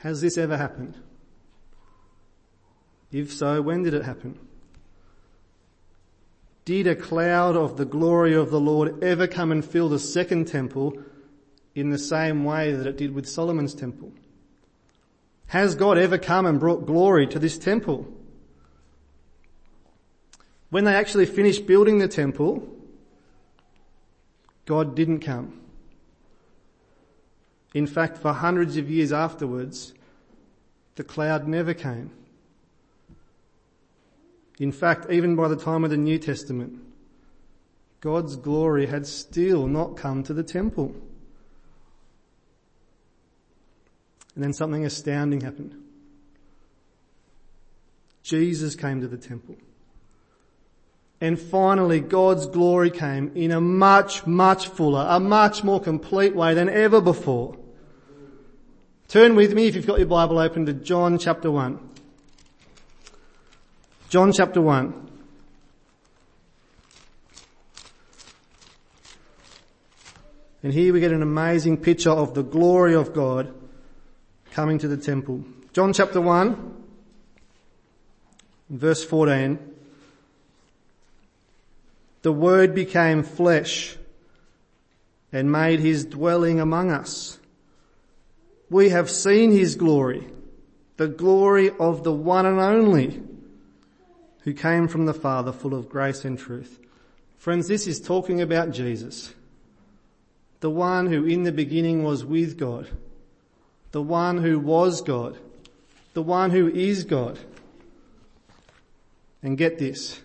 Has 0.00 0.20
this 0.20 0.36
ever 0.36 0.58
happened? 0.58 0.98
If 3.10 3.32
so, 3.32 3.62
when 3.62 3.82
did 3.82 3.94
it 3.94 4.04
happen? 4.04 4.38
Did 6.66 6.86
a 6.86 6.94
cloud 6.94 7.56
of 7.56 7.78
the 7.78 7.86
glory 7.86 8.34
of 8.34 8.50
the 8.50 8.60
Lord 8.60 9.02
ever 9.02 9.26
come 9.26 9.50
and 9.50 9.64
fill 9.64 9.88
the 9.88 9.98
second 9.98 10.46
temple 10.46 11.02
in 11.74 11.88
the 11.88 11.96
same 11.96 12.44
way 12.44 12.72
that 12.74 12.86
it 12.86 12.98
did 12.98 13.14
with 13.14 13.26
Solomon's 13.26 13.72
temple? 13.72 14.12
Has 15.46 15.74
God 15.74 15.96
ever 15.96 16.18
come 16.18 16.44
and 16.44 16.60
brought 16.60 16.84
glory 16.84 17.26
to 17.28 17.38
this 17.38 17.56
temple? 17.56 18.06
When 20.68 20.84
they 20.84 20.94
actually 20.94 21.24
finished 21.24 21.66
building 21.66 21.96
the 21.96 22.08
temple, 22.08 22.76
God 24.70 24.94
didn't 24.94 25.18
come. 25.18 25.60
In 27.74 27.88
fact, 27.88 28.18
for 28.18 28.32
hundreds 28.32 28.76
of 28.76 28.88
years 28.88 29.10
afterwards, 29.10 29.94
the 30.94 31.02
cloud 31.02 31.48
never 31.48 31.74
came. 31.74 32.12
In 34.60 34.70
fact, 34.70 35.10
even 35.10 35.34
by 35.34 35.48
the 35.48 35.56
time 35.56 35.82
of 35.82 35.90
the 35.90 35.96
New 35.96 36.20
Testament, 36.20 36.78
God's 38.00 38.36
glory 38.36 38.86
had 38.86 39.08
still 39.08 39.66
not 39.66 39.96
come 39.96 40.22
to 40.22 40.32
the 40.32 40.44
temple. 40.44 40.94
And 44.36 44.44
then 44.44 44.52
something 44.52 44.86
astounding 44.86 45.40
happened. 45.40 45.74
Jesus 48.22 48.76
came 48.76 49.00
to 49.00 49.08
the 49.08 49.18
temple. 49.18 49.56
And 51.20 51.38
finally, 51.38 52.00
God's 52.00 52.46
glory 52.46 52.90
came 52.90 53.32
in 53.34 53.50
a 53.50 53.60
much, 53.60 54.26
much 54.26 54.68
fuller, 54.68 55.06
a 55.08 55.20
much 55.20 55.62
more 55.62 55.80
complete 55.80 56.34
way 56.34 56.54
than 56.54 56.68
ever 56.68 57.00
before. 57.00 57.56
Turn 59.08 59.34
with 59.34 59.52
me, 59.52 59.66
if 59.66 59.74
you've 59.74 59.86
got 59.86 59.98
your 59.98 60.08
Bible 60.08 60.38
open, 60.38 60.64
to 60.66 60.72
John 60.72 61.18
chapter 61.18 61.50
1. 61.50 61.78
John 64.08 64.32
chapter 64.32 64.62
1. 64.62 65.08
And 70.62 70.72
here 70.72 70.92
we 70.92 71.00
get 71.00 71.12
an 71.12 71.22
amazing 71.22 71.78
picture 71.78 72.10
of 72.10 72.34
the 72.34 72.42
glory 72.42 72.94
of 72.94 73.12
God 73.12 73.52
coming 74.52 74.78
to 74.78 74.88
the 74.88 74.96
temple. 74.96 75.44
John 75.72 75.92
chapter 75.92 76.20
1, 76.20 76.84
verse 78.70 79.04
14. 79.04 79.58
The 82.22 82.32
word 82.32 82.74
became 82.74 83.22
flesh 83.22 83.96
and 85.32 85.50
made 85.50 85.80
his 85.80 86.04
dwelling 86.04 86.60
among 86.60 86.90
us. 86.90 87.38
We 88.68 88.90
have 88.90 89.10
seen 89.10 89.50
his 89.52 89.74
glory, 89.74 90.28
the 90.96 91.08
glory 91.08 91.70
of 91.70 92.04
the 92.04 92.12
one 92.12 92.46
and 92.46 92.60
only 92.60 93.22
who 94.40 94.54
came 94.54 94.88
from 94.88 95.06
the 95.06 95.14
Father 95.14 95.52
full 95.52 95.74
of 95.74 95.88
grace 95.88 96.24
and 96.24 96.38
truth. 96.38 96.78
Friends, 97.38 97.68
this 97.68 97.86
is 97.86 98.00
talking 98.00 98.40
about 98.40 98.70
Jesus. 98.70 99.34
The 100.60 100.70
one 100.70 101.06
who 101.06 101.24
in 101.24 101.44
the 101.44 101.52
beginning 101.52 102.02
was 102.02 102.24
with 102.24 102.58
God. 102.58 102.88
The 103.92 104.02
one 104.02 104.38
who 104.38 104.58
was 104.58 105.00
God. 105.00 105.38
The 106.12 106.22
one 106.22 106.50
who 106.50 106.68
is 106.68 107.04
God. 107.04 107.38
And 109.42 109.56
get 109.56 109.78
this. 109.78 110.20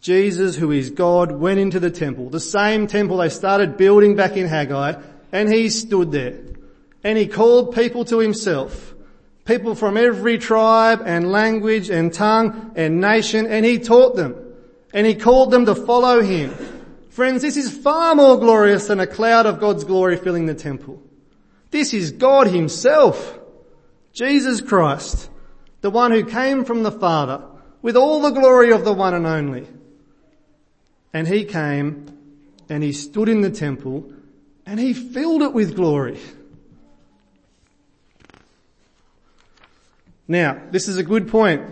Jesus, 0.00 0.56
who 0.56 0.70
is 0.70 0.90
God, 0.90 1.32
went 1.32 1.58
into 1.58 1.80
the 1.80 1.90
temple, 1.90 2.30
the 2.30 2.40
same 2.40 2.86
temple 2.86 3.16
they 3.16 3.28
started 3.28 3.76
building 3.76 4.14
back 4.14 4.36
in 4.36 4.46
Haggai, 4.46 5.00
and 5.32 5.52
he 5.52 5.68
stood 5.68 6.12
there. 6.12 6.38
And 7.02 7.18
he 7.18 7.26
called 7.26 7.74
people 7.74 8.04
to 8.06 8.18
himself. 8.18 8.94
People 9.44 9.74
from 9.74 9.96
every 9.96 10.38
tribe 10.38 11.02
and 11.04 11.32
language 11.32 11.90
and 11.90 12.12
tongue 12.12 12.72
and 12.76 13.00
nation, 13.00 13.46
and 13.46 13.64
he 13.64 13.78
taught 13.78 14.14
them. 14.14 14.36
And 14.92 15.06
he 15.06 15.14
called 15.14 15.50
them 15.50 15.66
to 15.66 15.74
follow 15.74 16.22
him. 16.22 16.54
Friends, 17.10 17.42
this 17.42 17.56
is 17.56 17.76
far 17.76 18.14
more 18.14 18.38
glorious 18.38 18.86
than 18.86 19.00
a 19.00 19.06
cloud 19.06 19.46
of 19.46 19.58
God's 19.58 19.84
glory 19.84 20.16
filling 20.16 20.46
the 20.46 20.54
temple. 20.54 21.02
This 21.70 21.92
is 21.92 22.12
God 22.12 22.46
himself. 22.46 23.38
Jesus 24.12 24.60
Christ, 24.60 25.28
the 25.80 25.90
one 25.90 26.12
who 26.12 26.24
came 26.24 26.64
from 26.64 26.82
the 26.82 26.92
Father 26.92 27.42
with 27.82 27.96
all 27.96 28.20
the 28.20 28.30
glory 28.30 28.72
of 28.72 28.84
the 28.84 28.92
one 28.92 29.14
and 29.14 29.26
only. 29.26 29.66
And 31.12 31.26
he 31.26 31.44
came 31.44 32.06
and 32.68 32.82
he 32.82 32.92
stood 32.92 33.28
in 33.28 33.40
the 33.40 33.50
temple 33.50 34.12
and 34.66 34.78
he 34.78 34.92
filled 34.92 35.42
it 35.42 35.52
with 35.52 35.74
glory. 35.74 36.18
Now, 40.26 40.60
this 40.70 40.88
is 40.88 40.98
a 40.98 41.02
good 41.02 41.28
point 41.28 41.62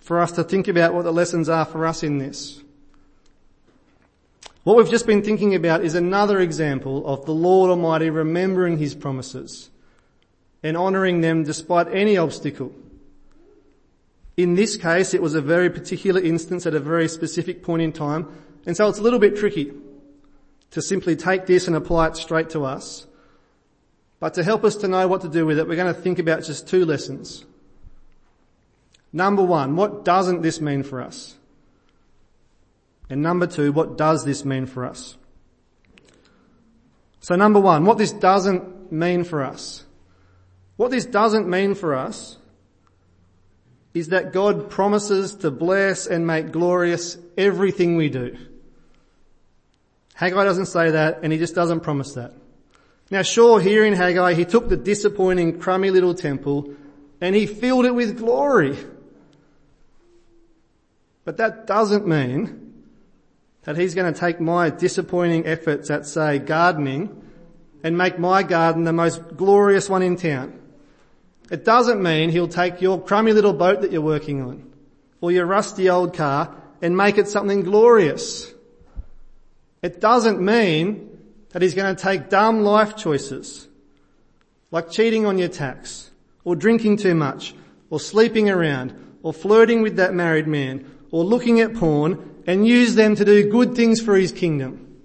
for 0.00 0.20
us 0.20 0.32
to 0.32 0.44
think 0.44 0.68
about 0.68 0.92
what 0.92 1.02
the 1.02 1.12
lessons 1.12 1.48
are 1.48 1.64
for 1.64 1.86
us 1.86 2.02
in 2.02 2.18
this. 2.18 2.62
What 4.64 4.76
we've 4.76 4.90
just 4.90 5.06
been 5.06 5.22
thinking 5.22 5.54
about 5.54 5.84
is 5.84 5.94
another 5.94 6.40
example 6.40 7.06
of 7.06 7.24
the 7.24 7.32
Lord 7.32 7.70
Almighty 7.70 8.10
remembering 8.10 8.78
His 8.78 8.94
promises 8.94 9.70
and 10.62 10.76
honouring 10.76 11.22
them 11.22 11.44
despite 11.44 11.88
any 11.94 12.16
obstacle. 12.16 12.72
In 14.36 14.56
this 14.56 14.76
case, 14.76 15.14
it 15.14 15.22
was 15.22 15.34
a 15.34 15.40
very 15.40 15.70
particular 15.70 16.20
instance 16.20 16.66
at 16.66 16.74
a 16.74 16.80
very 16.80 17.08
specific 17.08 17.62
point 17.62 17.80
in 17.80 17.92
time, 17.92 18.28
and 18.66 18.76
so 18.76 18.88
it's 18.88 18.98
a 18.98 19.02
little 19.02 19.20
bit 19.20 19.36
tricky 19.36 19.72
to 20.72 20.82
simply 20.82 21.16
take 21.16 21.46
this 21.46 21.68
and 21.68 21.76
apply 21.76 22.08
it 22.08 22.16
straight 22.16 22.50
to 22.50 22.64
us. 22.64 23.06
But 24.18 24.34
to 24.34 24.42
help 24.42 24.64
us 24.64 24.76
to 24.76 24.88
know 24.88 25.06
what 25.06 25.22
to 25.22 25.28
do 25.28 25.46
with 25.46 25.58
it, 25.58 25.68
we're 25.68 25.76
going 25.76 25.94
to 25.94 26.00
think 26.00 26.18
about 26.18 26.42
just 26.42 26.68
two 26.68 26.84
lessons. 26.84 27.44
Number 29.12 29.42
one, 29.42 29.76
what 29.76 30.04
doesn't 30.04 30.42
this 30.42 30.60
mean 30.60 30.82
for 30.82 31.00
us? 31.00 31.36
And 33.08 33.22
number 33.22 33.46
two, 33.46 33.72
what 33.72 33.96
does 33.96 34.24
this 34.24 34.44
mean 34.44 34.66
for 34.66 34.84
us? 34.84 35.16
So 37.20 37.36
number 37.36 37.60
one, 37.60 37.84
what 37.84 37.98
this 37.98 38.12
doesn't 38.12 38.90
mean 38.90 39.24
for 39.24 39.44
us. 39.44 39.84
What 40.76 40.90
this 40.90 41.06
doesn't 41.06 41.48
mean 41.48 41.74
for 41.74 41.94
us 41.94 42.36
is 43.94 44.08
that 44.08 44.32
God 44.32 44.68
promises 44.68 45.34
to 45.36 45.50
bless 45.50 46.06
and 46.06 46.26
make 46.26 46.52
glorious 46.52 47.16
everything 47.38 47.96
we 47.96 48.10
do. 48.10 48.36
Haggai 50.16 50.44
doesn't 50.44 50.66
say 50.66 50.90
that 50.92 51.20
and 51.22 51.32
he 51.32 51.38
just 51.38 51.54
doesn't 51.54 51.80
promise 51.80 52.14
that. 52.14 52.32
Now 53.10 53.22
sure, 53.22 53.60
here 53.60 53.84
in 53.84 53.92
Haggai, 53.92 54.32
he 54.32 54.46
took 54.46 54.68
the 54.68 54.76
disappointing, 54.76 55.60
crummy 55.60 55.90
little 55.90 56.14
temple 56.14 56.74
and 57.20 57.36
he 57.36 57.46
filled 57.46 57.84
it 57.84 57.94
with 57.94 58.18
glory. 58.18 58.76
But 61.24 61.36
that 61.36 61.66
doesn't 61.66 62.06
mean 62.06 62.84
that 63.64 63.76
he's 63.76 63.94
going 63.94 64.12
to 64.12 64.18
take 64.18 64.40
my 64.40 64.70
disappointing 64.70 65.46
efforts 65.46 65.90
at 65.90 66.06
say 66.06 66.38
gardening 66.38 67.22
and 67.82 67.98
make 67.98 68.18
my 68.18 68.42
garden 68.42 68.84
the 68.84 68.92
most 68.94 69.36
glorious 69.36 69.88
one 69.88 70.02
in 70.02 70.16
town. 70.16 70.58
It 71.50 71.64
doesn't 71.64 72.02
mean 72.02 72.30
he'll 72.30 72.48
take 72.48 72.80
your 72.80 73.02
crummy 73.02 73.32
little 73.32 73.52
boat 73.52 73.82
that 73.82 73.92
you're 73.92 74.00
working 74.00 74.40
on 74.40 74.72
or 75.20 75.30
your 75.30 75.44
rusty 75.44 75.90
old 75.90 76.14
car 76.14 76.56
and 76.80 76.96
make 76.96 77.18
it 77.18 77.28
something 77.28 77.62
glorious. 77.62 78.52
It 79.82 80.00
doesn't 80.00 80.40
mean 80.40 81.18
that 81.50 81.62
he's 81.62 81.74
going 81.74 81.94
to 81.94 82.02
take 82.02 82.28
dumb 82.28 82.62
life 82.62 82.96
choices 82.96 83.68
like 84.70 84.90
cheating 84.90 85.26
on 85.26 85.38
your 85.38 85.48
tax 85.48 86.10
or 86.44 86.56
drinking 86.56 86.98
too 86.98 87.14
much 87.14 87.54
or 87.90 88.00
sleeping 88.00 88.50
around 88.50 88.94
or 89.22 89.32
flirting 89.32 89.82
with 89.82 89.96
that 89.96 90.14
married 90.14 90.46
man 90.46 90.84
or 91.10 91.24
looking 91.24 91.60
at 91.60 91.74
porn 91.74 92.42
and 92.46 92.66
use 92.66 92.94
them 92.94 93.14
to 93.16 93.24
do 93.24 93.50
good 93.50 93.74
things 93.74 94.00
for 94.00 94.16
his 94.16 94.32
kingdom. 94.32 94.98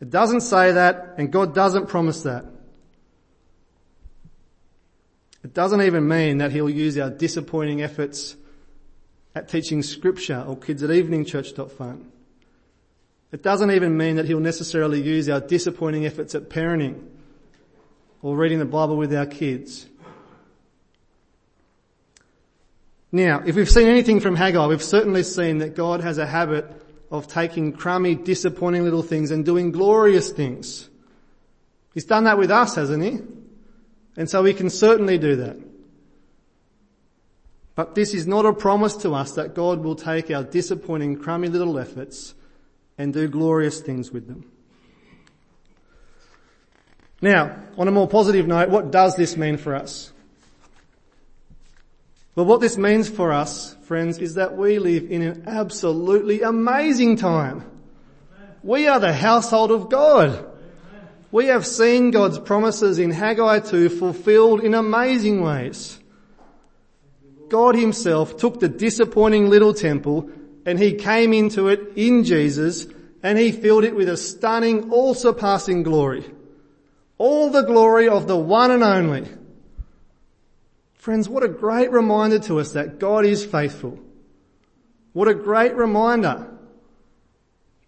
It 0.00 0.10
doesn't 0.10 0.42
say 0.42 0.72
that 0.72 1.14
and 1.18 1.32
God 1.32 1.54
doesn't 1.54 1.88
promise 1.88 2.22
that. 2.22 2.44
It 5.42 5.52
doesn't 5.52 5.82
even 5.82 6.08
mean 6.08 6.38
that 6.38 6.52
he'll 6.52 6.70
use 6.70 6.96
our 6.98 7.10
disappointing 7.10 7.82
efforts 7.82 8.36
at 9.34 9.48
teaching 9.48 9.82
scripture 9.82 10.42
or 10.46 10.56
kids 10.56 10.82
at 10.82 10.90
evening 10.90 11.24
church 11.24 11.52
fun. 11.52 12.10
It 13.34 13.42
doesn't 13.42 13.72
even 13.72 13.96
mean 13.96 14.14
that 14.14 14.26
he'll 14.26 14.38
necessarily 14.38 15.02
use 15.02 15.28
our 15.28 15.40
disappointing 15.40 16.06
efforts 16.06 16.36
at 16.36 16.48
parenting 16.48 17.02
or 18.22 18.36
reading 18.36 18.60
the 18.60 18.64
Bible 18.64 18.96
with 18.96 19.12
our 19.12 19.26
kids. 19.26 19.88
Now, 23.10 23.42
if 23.44 23.56
we've 23.56 23.68
seen 23.68 23.88
anything 23.88 24.20
from 24.20 24.36
Haggai, 24.36 24.68
we've 24.68 24.80
certainly 24.80 25.24
seen 25.24 25.58
that 25.58 25.74
God 25.74 26.00
has 26.00 26.18
a 26.18 26.26
habit 26.26 26.80
of 27.10 27.26
taking 27.26 27.72
crummy, 27.72 28.14
disappointing 28.14 28.84
little 28.84 29.02
things 29.02 29.32
and 29.32 29.44
doing 29.44 29.72
glorious 29.72 30.30
things. 30.30 30.88
He's 31.92 32.04
done 32.04 32.22
that 32.24 32.38
with 32.38 32.52
us, 32.52 32.76
hasn't 32.76 33.02
he? 33.02 33.18
And 34.16 34.30
so 34.30 34.44
we 34.44 34.54
can 34.54 34.70
certainly 34.70 35.18
do 35.18 35.34
that. 35.34 35.56
But 37.74 37.96
this 37.96 38.14
is 38.14 38.28
not 38.28 38.46
a 38.46 38.52
promise 38.52 38.94
to 38.98 39.12
us 39.12 39.32
that 39.32 39.56
God 39.56 39.82
will 39.82 39.96
take 39.96 40.30
our 40.30 40.44
disappointing, 40.44 41.18
crummy 41.18 41.48
little 41.48 41.80
efforts 41.80 42.34
and 42.98 43.12
do 43.12 43.28
glorious 43.28 43.80
things 43.80 44.10
with 44.10 44.26
them. 44.26 44.44
Now, 47.20 47.56
on 47.78 47.88
a 47.88 47.90
more 47.90 48.08
positive 48.08 48.46
note, 48.46 48.68
what 48.68 48.90
does 48.90 49.16
this 49.16 49.36
mean 49.36 49.56
for 49.56 49.74
us? 49.74 50.12
Well, 52.34 52.46
what 52.46 52.60
this 52.60 52.76
means 52.76 53.08
for 53.08 53.32
us, 53.32 53.76
friends, 53.84 54.18
is 54.18 54.34
that 54.34 54.56
we 54.56 54.78
live 54.78 55.10
in 55.10 55.22
an 55.22 55.44
absolutely 55.46 56.42
amazing 56.42 57.16
time. 57.16 57.64
We 58.62 58.88
are 58.88 58.98
the 58.98 59.12
household 59.12 59.70
of 59.70 59.88
God. 59.88 60.44
We 61.30 61.46
have 61.46 61.66
seen 61.66 62.10
God's 62.10 62.38
promises 62.38 62.98
in 62.98 63.10
Haggai 63.10 63.60
2 63.60 63.88
fulfilled 63.88 64.60
in 64.60 64.74
amazing 64.74 65.42
ways. 65.42 65.98
God 67.48 67.76
himself 67.76 68.36
took 68.36 68.58
the 68.58 68.68
disappointing 68.68 69.48
little 69.48 69.74
temple 69.74 70.30
and 70.66 70.78
he 70.78 70.94
came 70.94 71.32
into 71.32 71.68
it 71.68 71.92
in 71.96 72.24
Jesus 72.24 72.86
and 73.22 73.38
he 73.38 73.52
filled 73.52 73.84
it 73.84 73.96
with 73.96 74.08
a 74.08 74.16
stunning, 74.16 74.90
all 74.90 75.14
surpassing 75.14 75.82
glory. 75.82 76.24
All 77.16 77.50
the 77.50 77.62
glory 77.62 78.08
of 78.08 78.26
the 78.26 78.36
one 78.36 78.70
and 78.70 78.82
only. 78.82 79.28
Friends, 80.94 81.28
what 81.28 81.42
a 81.42 81.48
great 81.48 81.90
reminder 81.90 82.38
to 82.40 82.60
us 82.60 82.72
that 82.72 82.98
God 82.98 83.24
is 83.24 83.44
faithful. 83.44 83.98
What 85.12 85.28
a 85.28 85.34
great 85.34 85.74
reminder 85.74 86.50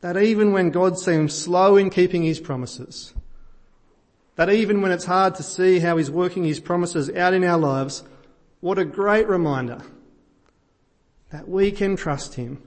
that 0.00 0.16
even 0.16 0.52
when 0.52 0.70
God 0.70 0.98
seems 0.98 1.36
slow 1.36 1.76
in 1.76 1.90
keeping 1.90 2.22
his 2.22 2.38
promises, 2.38 3.12
that 4.36 4.50
even 4.50 4.80
when 4.80 4.92
it's 4.92 5.06
hard 5.06 5.34
to 5.36 5.42
see 5.42 5.80
how 5.80 5.96
he's 5.96 6.10
working 6.10 6.44
his 6.44 6.60
promises 6.60 7.10
out 7.10 7.34
in 7.34 7.42
our 7.42 7.58
lives, 7.58 8.04
what 8.60 8.78
a 8.78 8.84
great 8.84 9.26
reminder 9.28 9.80
that 11.30 11.48
we 11.48 11.72
can 11.72 11.96
trust 11.96 12.34
him 12.34 12.62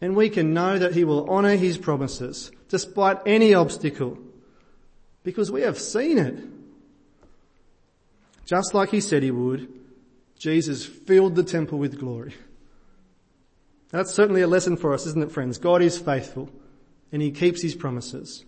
and 0.00 0.16
we 0.16 0.28
can 0.28 0.52
know 0.52 0.78
that 0.78 0.94
he 0.94 1.04
will 1.04 1.28
honour 1.28 1.56
his 1.56 1.78
promises 1.78 2.50
despite 2.68 3.18
any 3.26 3.54
obstacle 3.54 4.18
because 5.22 5.50
we 5.50 5.62
have 5.62 5.78
seen 5.78 6.18
it. 6.18 6.36
Just 8.44 8.74
like 8.74 8.90
he 8.90 9.00
said 9.00 9.22
he 9.22 9.30
would, 9.30 9.68
Jesus 10.38 10.84
filled 10.84 11.34
the 11.34 11.42
temple 11.42 11.78
with 11.78 11.98
glory. 11.98 12.34
That's 13.90 14.12
certainly 14.12 14.42
a 14.42 14.46
lesson 14.46 14.76
for 14.76 14.92
us, 14.92 15.06
isn't 15.06 15.22
it 15.22 15.32
friends? 15.32 15.58
God 15.58 15.82
is 15.82 15.98
faithful 15.98 16.50
and 17.12 17.22
he 17.22 17.30
keeps 17.30 17.62
his 17.62 17.74
promises. 17.74 18.44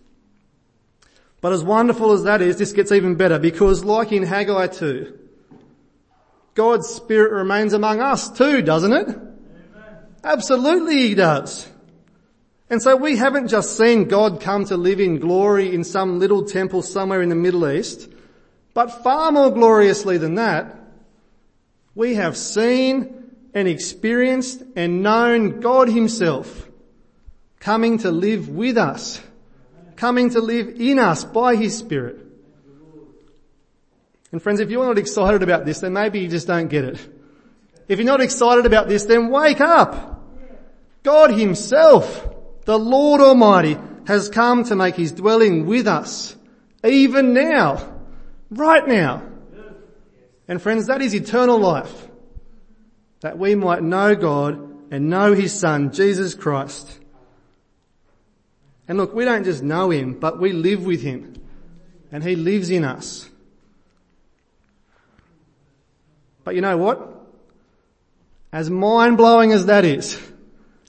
But 1.41 1.53
as 1.53 1.63
wonderful 1.63 2.11
as 2.11 2.23
that 2.23 2.41
is, 2.41 2.57
this 2.57 2.73
gets 2.73 2.91
even 2.91 3.15
better 3.15 3.39
because 3.39 3.83
like 3.83 4.11
in 4.11 4.23
Haggai 4.23 4.67
2, 4.67 5.17
God's 6.53 6.87
Spirit 6.87 7.31
remains 7.31 7.73
among 7.73 8.01
us 8.01 8.29
too, 8.29 8.61
doesn't 8.61 8.93
it? 8.93 9.28
Absolutely 10.23 11.09
He 11.09 11.15
does. 11.15 11.67
And 12.69 12.81
so 12.81 12.95
we 12.95 13.17
haven't 13.17 13.47
just 13.47 13.77
seen 13.77 14.05
God 14.05 14.41
come 14.41 14.65
to 14.65 14.77
live 14.77 14.99
in 14.99 15.19
glory 15.19 15.73
in 15.73 15.83
some 15.83 16.19
little 16.19 16.45
temple 16.45 16.81
somewhere 16.83 17.21
in 17.21 17.29
the 17.29 17.35
Middle 17.35 17.67
East. 17.69 18.07
But 18.73 19.03
far 19.03 19.31
more 19.31 19.49
gloriously 19.49 20.17
than 20.19 20.35
that, 20.35 20.75
we 21.95 22.15
have 22.15 22.37
seen 22.37 23.31
and 23.53 23.67
experienced 23.67 24.61
and 24.75 25.01
known 25.01 25.59
God 25.59 25.89
himself 25.89 26.67
coming 27.59 27.97
to 27.99 28.11
live 28.11 28.47
with 28.49 28.77
us, 28.77 29.19
coming 29.95 30.29
to 30.29 30.39
live 30.39 30.79
in 30.79 30.99
us 30.99 31.25
by 31.25 31.55
his 31.55 31.77
spirit. 31.77 32.17
And 34.31 34.41
friends, 34.41 34.59
if 34.59 34.69
you're 34.69 34.85
not 34.85 34.99
excited 34.99 35.41
about 35.41 35.65
this, 35.65 35.79
then 35.79 35.93
maybe 35.93 36.19
you 36.19 36.27
just 36.27 36.47
don't 36.47 36.67
get 36.67 36.85
it. 36.85 37.18
If 37.89 37.99
you're 37.99 38.05
not 38.05 38.21
excited 38.21 38.65
about 38.65 38.87
this, 38.87 39.03
then 39.05 39.29
wake 39.29 39.59
up. 39.59 40.23
God 41.03 41.31
himself, 41.31 42.27
the 42.65 42.79
Lord 42.79 43.19
Almighty, 43.19 43.77
has 44.05 44.29
come 44.29 44.63
to 44.65 44.75
make 44.75 44.95
his 44.95 45.11
dwelling 45.11 45.65
with 45.65 45.87
us, 45.87 46.35
even 46.83 47.33
now, 47.33 47.93
right 48.49 48.87
now. 48.87 49.23
And 50.47 50.61
friends, 50.61 50.87
that 50.87 51.01
is 51.01 51.13
eternal 51.13 51.59
life 51.59 52.07
that 53.21 53.37
we 53.37 53.55
might 53.55 53.83
know 53.83 54.15
God 54.15 54.59
and 54.91 55.09
know 55.09 55.33
His 55.33 55.53
Son, 55.53 55.91
Jesus 55.91 56.33
Christ. 56.33 56.99
And 58.87 58.97
look, 58.97 59.13
we 59.13 59.25
don't 59.25 59.43
just 59.43 59.61
know 59.61 59.89
Him, 59.89 60.13
but 60.13 60.39
we 60.39 60.53
live 60.53 60.85
with 60.85 61.01
Him. 61.01 61.35
And 62.11 62.23
He 62.23 62.35
lives 62.35 62.69
in 62.69 62.83
us. 62.83 63.29
But 66.43 66.55
you 66.55 66.61
know 66.61 66.77
what? 66.77 67.08
As 68.51 68.69
mind 68.69 69.17
blowing 69.17 69.51
as 69.51 69.67
that 69.67 69.85
is, 69.85 70.19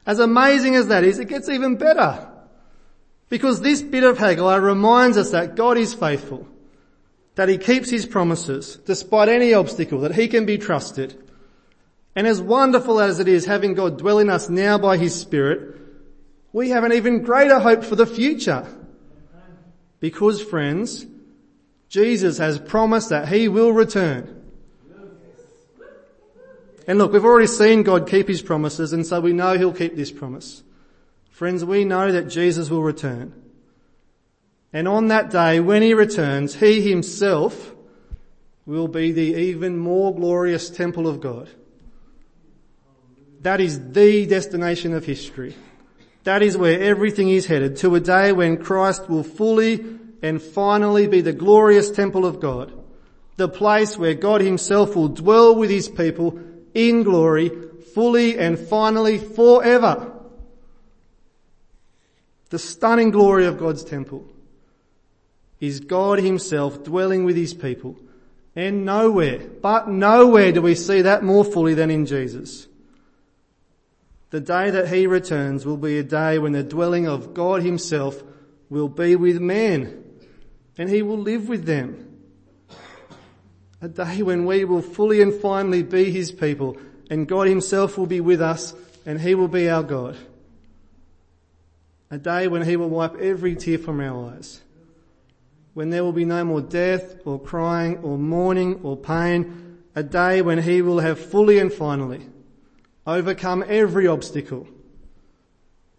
as 0.07 0.19
amazing 0.19 0.77
as 0.77 0.89
that 0.89 1.05
is, 1.05 1.19
it 1.19 1.29
gets 1.29 1.49
even 1.49 1.77
better. 1.77 2.27
Because 3.29 3.61
this 3.61 3.83
bit 3.83 4.03
of 4.03 4.19
Haggai 4.19 4.57
reminds 4.57 5.17
us 5.17 5.31
that 5.31 5.55
God 5.55 5.77
is 5.77 5.95
faithful, 5.95 6.49
that 7.35 7.49
He 7.49 7.59
keeps 7.59 7.91
His 7.91 8.07
promises 8.07 8.77
despite 8.87 9.29
any 9.29 9.55
obstacle, 9.55 10.01
that 10.01 10.15
He 10.15 10.27
can 10.27 10.47
be 10.47 10.59
trusted, 10.59 11.23
and 12.17 12.27
as 12.27 12.41
wonderful 12.41 13.01
as 13.01 13.21
it 13.21 13.29
is 13.29 13.45
having 13.45 13.75
God 13.75 13.99
dwell 13.99 14.19
in 14.19 14.31
us 14.31 14.49
now 14.49 14.79
by 14.79 14.97
His 14.97 15.15
Spirit, 15.15 15.77
we 16.53 16.71
have 16.71 16.83
an 16.83 16.93
even 16.93 17.23
greater 17.23 17.61
hope 17.61 17.85
for 17.85 17.95
the 17.95 18.07
future. 18.07 18.67
Because 20.01 20.43
friends, 20.43 21.07
Jesus 21.89 22.39
has 22.39 22.59
promised 22.59 23.11
that 23.11 23.29
He 23.29 23.47
will 23.49 23.73
return. 23.73 24.40
And 26.87 26.99
look, 26.99 27.13
we've 27.13 27.25
already 27.25 27.47
seen 27.47 27.83
God 27.83 28.09
keep 28.09 28.29
His 28.29 28.43
promises 28.43 28.93
and 28.93 29.07
so 29.07 29.21
we 29.21 29.33
know 29.33 29.57
He'll 29.57 29.73
keep 29.73 29.97
this 29.97 30.11
promise. 30.11 30.63
Friends, 31.31 31.65
we 31.65 31.85
know 31.85 32.13
that 32.13 32.29
Jesus 32.29 32.71
will 32.71 32.83
return. 32.83 33.35
And 34.73 34.87
on 34.87 35.09
that 35.09 35.31
day, 35.31 35.61
when 35.61 35.83
He 35.83 35.95
returns, 35.95 36.55
He 36.55 36.81
Himself 36.89 37.75
will 38.67 38.89
be 38.89 39.13
the 39.13 39.35
even 39.35 39.77
more 39.77 40.15
glorious 40.15 40.71
temple 40.71 41.09
of 41.09 41.21
God. 41.21 41.49
That 43.41 43.61
is 43.61 43.93
the 43.93 44.27
destination 44.27 44.93
of 44.93 45.05
history. 45.05 45.57
That 46.25 46.43
is 46.43 46.57
where 46.57 46.81
everything 46.81 47.31
is 47.31 47.47
headed 47.47 47.77
to 47.79 47.95
a 47.95 48.01
day 48.01 48.33
when 48.33 48.63
Christ 48.63 49.09
will 49.09 49.23
fully 49.23 49.85
and 50.23 50.41
finally 50.41 51.07
be 51.07 51.23
the 51.23 51.33
glorious 51.33 51.91
temple 51.91 52.27
of 52.27 52.41
God. 52.41 52.73
The 53.37 53.49
place 53.49 53.97
where 53.97 54.15
God 54.15 54.43
himself 54.43 54.95
will 54.95 55.09
dwell 55.09 55.55
with 55.57 55.71
his 55.71 55.89
people 55.89 56.39
in 56.75 57.03
glory 57.03 57.51
fully 57.95 58.39
and 58.39 58.59
finally 58.59 59.19
forever. 59.19 60.13
The 62.51 62.59
stunning 62.59 63.11
glory 63.11 63.47
of 63.47 63.59
God's 63.59 63.85
temple 63.85 64.27
is 65.61 65.81
God 65.81 66.19
himself 66.19 66.83
dwelling 66.83 67.25
with 67.25 67.37
his 67.37 67.55
people. 67.55 67.97
And 68.57 68.85
nowhere, 68.85 69.39
but 69.39 69.89
nowhere 69.89 70.51
do 70.51 70.61
we 70.61 70.75
see 70.75 71.03
that 71.03 71.23
more 71.23 71.45
fully 71.45 71.75
than 71.75 71.91
in 71.91 72.05
Jesus. 72.05 72.67
The 74.31 74.41
day 74.41 74.71
that 74.71 74.89
he 74.89 75.07
returns 75.07 75.65
will 75.65 75.77
be 75.77 75.99
a 75.99 76.03
day 76.03 76.39
when 76.39 76.53
the 76.53 76.63
dwelling 76.63 77.07
of 77.07 77.33
God 77.33 77.63
himself 77.63 78.23
will 78.69 78.89
be 78.89 79.15
with 79.17 79.41
men 79.41 80.05
and 80.77 80.89
he 80.89 81.03
will 81.03 81.19
live 81.19 81.49
with 81.49 81.65
them. 81.65 82.10
A 83.83 83.89
day 83.89 84.23
when 84.23 84.45
we 84.45 84.65
will 84.65 84.83
fully 84.83 85.23
and 85.23 85.33
finally 85.33 85.83
be 85.83 86.11
his 86.11 86.33
people 86.33 86.77
and 87.09 87.27
God 87.27 87.49
himself 87.49 87.97
will 87.97 88.07
be 88.07 88.21
with 88.21 88.41
us 88.41 88.75
and 89.07 89.21
he 89.21 89.35
will 89.35 89.49
be 89.49 89.69
our 89.69 89.83
God. 89.83 90.17
A 92.11 92.19
day 92.19 92.49
when 92.49 92.63
he 92.63 92.77
will 92.77 92.89
wipe 92.89 93.17
every 93.17 93.57
tear 93.57 93.79
from 93.79 94.01
our 94.01 94.33
eyes. 94.33 94.61
When 95.75 95.91
there 95.91 96.05
will 96.05 96.13
be 96.13 96.25
no 96.25 96.45
more 96.45 96.61
death 96.61 97.17
or 97.25 97.41
crying 97.41 97.99
or 97.99 98.19
mourning 98.19 98.81
or 98.83 98.97
pain. 98.97 99.79
A 99.95 100.03
day 100.03 100.43
when 100.43 100.59
he 100.59 100.83
will 100.83 101.01
have 101.01 101.19
fully 101.19 101.59
and 101.59 101.73
finally 101.73 102.27
overcome 103.07 103.65
every 103.67 104.07
obstacle. 104.07 104.69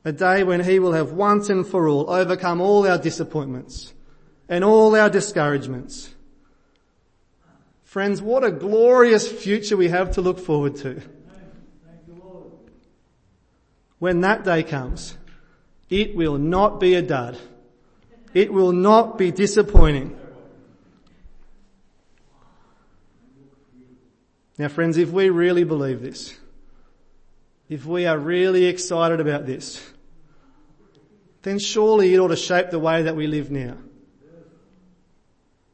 A 0.05 0.11
day 0.11 0.43
when 0.43 0.63
he 0.63 0.79
will 0.79 0.93
have 0.93 1.11
once 1.11 1.49
and 1.49 1.65
for 1.65 1.87
all 1.87 2.09
overcome 2.09 2.61
all 2.61 2.87
our 2.87 2.97
disappointments 2.97 3.93
and 4.49 4.63
all 4.63 4.95
our 4.95 5.09
discouragements. 5.09 6.09
Friends, 7.91 8.21
what 8.21 8.45
a 8.45 8.51
glorious 8.51 9.29
future 9.29 9.75
we 9.75 9.89
have 9.89 10.11
to 10.11 10.21
look 10.21 10.39
forward 10.39 10.77
to. 10.77 11.01
When 13.99 14.21
that 14.21 14.45
day 14.45 14.63
comes, 14.63 15.17
it 15.89 16.15
will 16.15 16.37
not 16.37 16.79
be 16.79 16.93
a 16.93 17.01
dud. 17.01 17.37
It 18.33 18.53
will 18.53 18.71
not 18.71 19.17
be 19.17 19.31
disappointing. 19.31 20.17
Now 24.57 24.69
friends, 24.69 24.97
if 24.97 25.09
we 25.09 25.29
really 25.29 25.65
believe 25.65 25.99
this, 25.99 26.39
if 27.67 27.85
we 27.85 28.05
are 28.05 28.17
really 28.17 28.67
excited 28.67 29.19
about 29.19 29.45
this, 29.45 29.85
then 31.41 31.59
surely 31.59 32.13
it 32.13 32.19
ought 32.19 32.29
to 32.29 32.37
shape 32.37 32.69
the 32.69 32.79
way 32.79 33.01
that 33.01 33.17
we 33.17 33.27
live 33.27 33.51
now. 33.51 33.75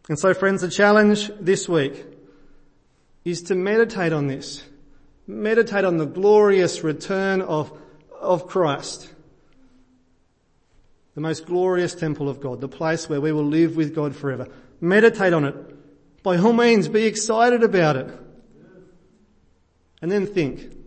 And 0.09 0.17
so 0.17 0.33
friends, 0.33 0.61
the 0.61 0.69
challenge 0.69 1.31
this 1.39 1.67
week 1.67 2.05
is 3.25 3.41
to 3.43 3.55
meditate 3.55 4.13
on 4.13 4.27
this. 4.27 4.63
Meditate 5.27 5.83
on 5.83 5.97
the 5.97 6.05
glorious 6.05 6.83
return 6.83 7.41
of, 7.41 7.77
of 8.19 8.47
Christ. 8.47 9.09
The 11.15 11.21
most 11.21 11.45
glorious 11.45 11.93
temple 11.95 12.29
of 12.29 12.39
God, 12.39 12.61
the 12.61 12.69
place 12.69 13.09
where 13.09 13.19
we 13.19 13.31
will 13.31 13.45
live 13.45 13.75
with 13.75 13.93
God 13.93 14.15
forever. 14.15 14.47
Meditate 14.79 15.33
on 15.33 15.45
it. 15.45 16.23
By 16.23 16.37
all 16.37 16.53
means, 16.53 16.87
be 16.87 17.05
excited 17.05 17.63
about 17.63 17.95
it. 17.97 18.19
And 20.01 20.11
then 20.11 20.27
think, 20.27 20.77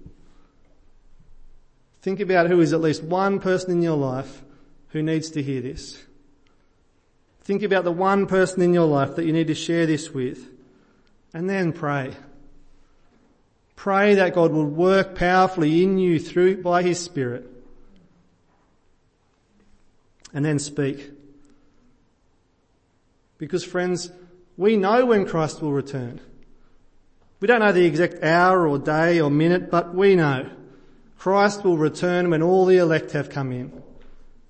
Think 2.02 2.20
about 2.20 2.48
who 2.48 2.60
is 2.60 2.72
at 2.72 2.80
least 2.80 3.02
one 3.02 3.40
person 3.40 3.72
in 3.72 3.82
your 3.82 3.96
life 3.96 4.42
who 4.88 5.02
needs 5.02 5.30
to 5.30 5.42
hear 5.42 5.60
this. 5.60 6.02
Think 7.42 7.62
about 7.62 7.84
the 7.84 7.92
one 7.92 8.26
person 8.26 8.62
in 8.62 8.74
your 8.74 8.86
life 8.86 9.16
that 9.16 9.24
you 9.24 9.32
need 9.32 9.48
to 9.48 9.54
share 9.54 9.86
this 9.86 10.10
with. 10.10 10.48
And 11.32 11.48
then 11.48 11.72
pray. 11.72 12.14
Pray 13.76 14.14
that 14.14 14.34
God 14.34 14.52
will 14.52 14.66
work 14.66 15.14
powerfully 15.14 15.82
in 15.82 15.98
you 15.98 16.18
through, 16.18 16.62
by 16.62 16.82
His 16.82 17.00
Spirit. 17.00 17.48
And 20.34 20.44
then 20.44 20.58
speak. 20.58 21.10
Because 23.38 23.64
friends, 23.64 24.10
we 24.56 24.76
know 24.76 25.06
when 25.06 25.24
Christ 25.24 25.62
will 25.62 25.72
return. 25.72 26.20
We 27.40 27.48
don't 27.48 27.60
know 27.60 27.72
the 27.72 27.86
exact 27.86 28.22
hour 28.22 28.68
or 28.68 28.78
day 28.78 29.18
or 29.18 29.30
minute, 29.30 29.70
but 29.70 29.94
we 29.94 30.14
know. 30.14 30.50
Christ 31.16 31.64
will 31.64 31.78
return 31.78 32.30
when 32.30 32.42
all 32.42 32.66
the 32.66 32.76
elect 32.76 33.12
have 33.12 33.30
come 33.30 33.50
in, 33.52 33.82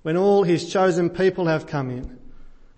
when 0.01 0.17
all 0.17 0.43
his 0.43 0.71
chosen 0.71 1.09
people 1.09 1.45
have 1.47 1.67
come 1.67 1.89
in. 1.89 2.20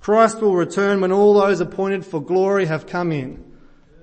Christ 0.04 0.42
will 0.42 0.54
return 0.54 1.00
when 1.00 1.14
all 1.14 1.34
those 1.34 1.62
appointed 1.62 2.06
for 2.06 2.22
glory 2.22 2.66
have 2.66 2.86
come 2.86 3.14
in. 3.14 3.42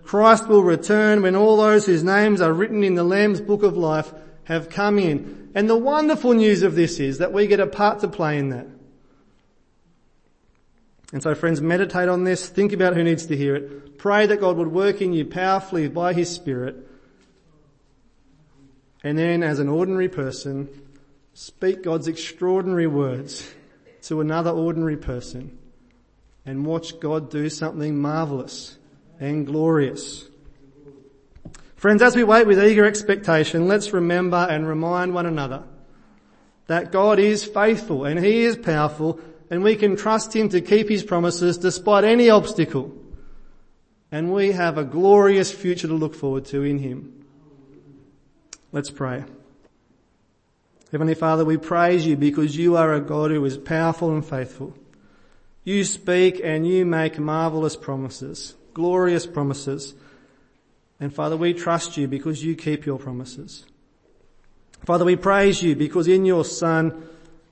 Christ 0.02 0.48
will 0.48 0.62
return 0.62 1.20
when 1.20 1.36
all 1.36 1.58
those 1.58 1.84
whose 1.84 2.02
names 2.02 2.40
are 2.40 2.54
written 2.54 2.82
in 2.82 2.94
the 2.94 3.04
Lamb's 3.04 3.42
book 3.42 3.62
of 3.62 3.76
life 3.76 4.10
have 4.44 4.70
come 4.70 4.98
in. 4.98 5.50
And 5.54 5.68
the 5.68 5.76
wonderful 5.76 6.32
news 6.32 6.62
of 6.62 6.74
this 6.74 7.00
is 7.00 7.18
that 7.18 7.34
we 7.34 7.46
get 7.46 7.60
a 7.60 7.66
part 7.66 7.98
to 7.98 8.08
play 8.08 8.38
in 8.38 8.48
that. 8.48 8.66
And 11.12 11.22
so 11.22 11.34
friends, 11.34 11.60
meditate 11.60 12.08
on 12.08 12.24
this, 12.24 12.48
think 12.48 12.72
about 12.72 12.94
who 12.96 13.04
needs 13.04 13.26
to 13.26 13.36
hear 13.36 13.54
it, 13.56 13.98
pray 13.98 14.24
that 14.24 14.40
God 14.40 14.56
would 14.56 14.72
work 14.72 15.02
in 15.02 15.12
you 15.12 15.26
powerfully 15.26 15.86
by 15.88 16.14
His 16.14 16.30
Spirit, 16.30 16.76
and 19.04 19.18
then 19.18 19.42
as 19.42 19.58
an 19.58 19.68
ordinary 19.68 20.08
person, 20.08 20.66
speak 21.34 21.82
God's 21.82 22.08
extraordinary 22.08 22.86
words 22.86 23.52
to 24.04 24.22
another 24.22 24.50
ordinary 24.50 24.96
person 24.96 25.58
and 26.44 26.64
watch 26.66 26.98
God 27.00 27.30
do 27.30 27.48
something 27.48 27.98
marvelous 27.98 28.78
and 29.18 29.46
glorious. 29.46 30.26
Friends, 31.76 32.02
as 32.02 32.14
we 32.14 32.24
wait 32.24 32.46
with 32.46 32.62
eager 32.62 32.84
expectation, 32.84 33.66
let's 33.66 33.92
remember 33.92 34.36
and 34.36 34.68
remind 34.68 35.14
one 35.14 35.26
another 35.26 35.64
that 36.66 36.92
God 36.92 37.18
is 37.18 37.44
faithful 37.44 38.04
and 38.04 38.18
He 38.18 38.42
is 38.42 38.56
powerful 38.56 39.18
and 39.50 39.62
we 39.62 39.76
can 39.76 39.96
trust 39.96 40.34
Him 40.34 40.48
to 40.50 40.60
keep 40.60 40.88
His 40.88 41.02
promises 41.02 41.58
despite 41.58 42.04
any 42.04 42.30
obstacle. 42.30 42.94
And 44.12 44.32
we 44.32 44.52
have 44.52 44.76
a 44.76 44.84
glorious 44.84 45.52
future 45.52 45.88
to 45.88 45.94
look 45.94 46.14
forward 46.14 46.44
to 46.46 46.62
in 46.62 46.78
Him. 46.78 47.24
Let's 48.72 48.90
pray. 48.90 49.24
Heavenly 50.92 51.14
Father, 51.14 51.44
we 51.44 51.56
praise 51.56 52.06
you 52.06 52.16
because 52.16 52.56
you 52.56 52.76
are 52.76 52.94
a 52.94 53.00
God 53.00 53.30
who 53.30 53.44
is 53.44 53.56
powerful 53.56 54.12
and 54.12 54.24
faithful. 54.24 54.74
You 55.64 55.84
speak 55.84 56.40
and 56.42 56.66
you 56.66 56.86
make 56.86 57.18
marvelous 57.18 57.76
promises, 57.76 58.54
glorious 58.72 59.26
promises. 59.26 59.94
And 60.98 61.14
Father, 61.14 61.36
we 61.36 61.52
trust 61.52 61.96
you 61.96 62.08
because 62.08 62.42
you 62.44 62.56
keep 62.56 62.86
your 62.86 62.98
promises. 62.98 63.64
Father, 64.84 65.04
we 65.04 65.16
praise 65.16 65.62
you 65.62 65.76
because 65.76 66.08
in 66.08 66.24
your 66.24 66.44
Son, 66.44 67.08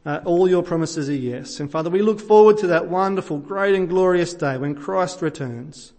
uh, 0.07 0.21
all 0.25 0.49
your 0.49 0.63
promises 0.63 1.11
are 1.11 1.15
yes. 1.15 1.61
And 1.61 1.71
Father, 1.71 1.91
we 1.91 2.01
look 2.01 2.21
forward 2.21 2.59
to 2.59 2.69
that 2.69 2.89
wonderful, 2.89 3.39
great 3.39 3.75
and 3.75 3.89
glorious 3.89 4.33
day 4.33 4.57
when 4.57 4.75
Christ 4.75 5.21
returns. 5.21 5.93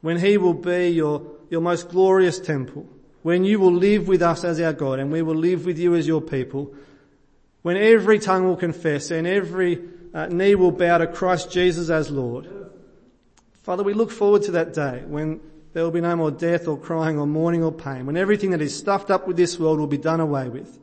When 0.00 0.18
he 0.18 0.38
will 0.38 0.54
be 0.54 0.90
your, 0.90 1.26
your 1.50 1.60
most 1.60 1.88
glorious 1.88 2.38
temple. 2.38 2.88
When 3.22 3.44
you 3.44 3.58
will 3.58 3.72
live 3.72 4.08
with 4.08 4.22
us 4.22 4.44
as 4.44 4.60
our 4.60 4.72
God 4.72 4.98
and 4.98 5.10
we 5.10 5.22
will 5.22 5.34
live 5.34 5.66
with 5.66 5.78
you 5.78 5.94
as 5.94 6.06
your 6.06 6.22
people. 6.22 6.72
When 7.62 7.76
every 7.76 8.18
tongue 8.18 8.46
will 8.46 8.56
confess 8.56 9.10
and 9.10 9.26
every 9.26 9.80
uh, 10.12 10.26
knee 10.26 10.54
will 10.54 10.72
bow 10.72 10.98
to 10.98 11.06
Christ 11.06 11.50
Jesus 11.50 11.90
as 11.90 12.10
Lord. 12.10 12.48
Father, 13.62 13.82
we 13.82 13.94
look 13.94 14.10
forward 14.10 14.42
to 14.42 14.52
that 14.52 14.72
day 14.72 15.02
when 15.06 15.40
there 15.72 15.84
will 15.84 15.90
be 15.90 16.00
no 16.00 16.16
more 16.16 16.30
death 16.30 16.66
or 16.66 16.76
crying 16.76 17.18
or 17.18 17.26
mourning 17.26 17.62
or 17.62 17.72
pain, 17.72 18.06
when 18.06 18.16
everything 18.16 18.50
that 18.50 18.60
is 18.60 18.76
stuffed 18.76 19.10
up 19.10 19.28
with 19.28 19.36
this 19.36 19.58
world 19.58 19.78
will 19.78 19.86
be 19.86 19.98
done 19.98 20.20
away 20.20 20.48
with. 20.48 20.78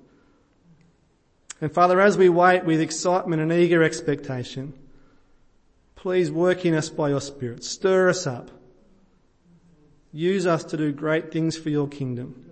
And 1.60 1.72
Father, 1.72 2.00
as 2.00 2.18
we 2.18 2.30
wait 2.30 2.66
with 2.66 2.80
excitement 2.80 3.42
and 3.42 3.52
eager 3.52 3.84
expectation, 3.84 4.74
please 5.96 6.32
work 6.32 6.66
in 6.66 6.74
us 6.74 6.90
by 6.90 7.10
your 7.10 7.20
Spirit. 7.20 7.64
Stir 7.64 8.10
us 8.10 8.28
up. 8.28 8.52
Use 10.14 10.48
us 10.48 10.64
to 10.66 10.78
do 10.78 10.92
great 10.94 11.32
things 11.32 11.58
for 11.58 11.70
your 11.70 11.88
kingdom. 11.88 12.46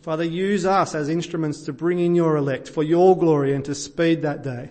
Father, 0.00 0.24
use 0.24 0.64
us 0.64 0.94
as 0.94 1.08
instruments 1.08 1.62
to 1.62 1.72
bring 1.72 1.98
in 1.98 2.14
your 2.14 2.36
elect 2.36 2.68
for 2.68 2.82
your 2.82 3.16
glory 3.16 3.54
and 3.54 3.64
to 3.66 3.74
speed 3.74 4.22
that 4.22 4.42
day. 4.42 4.70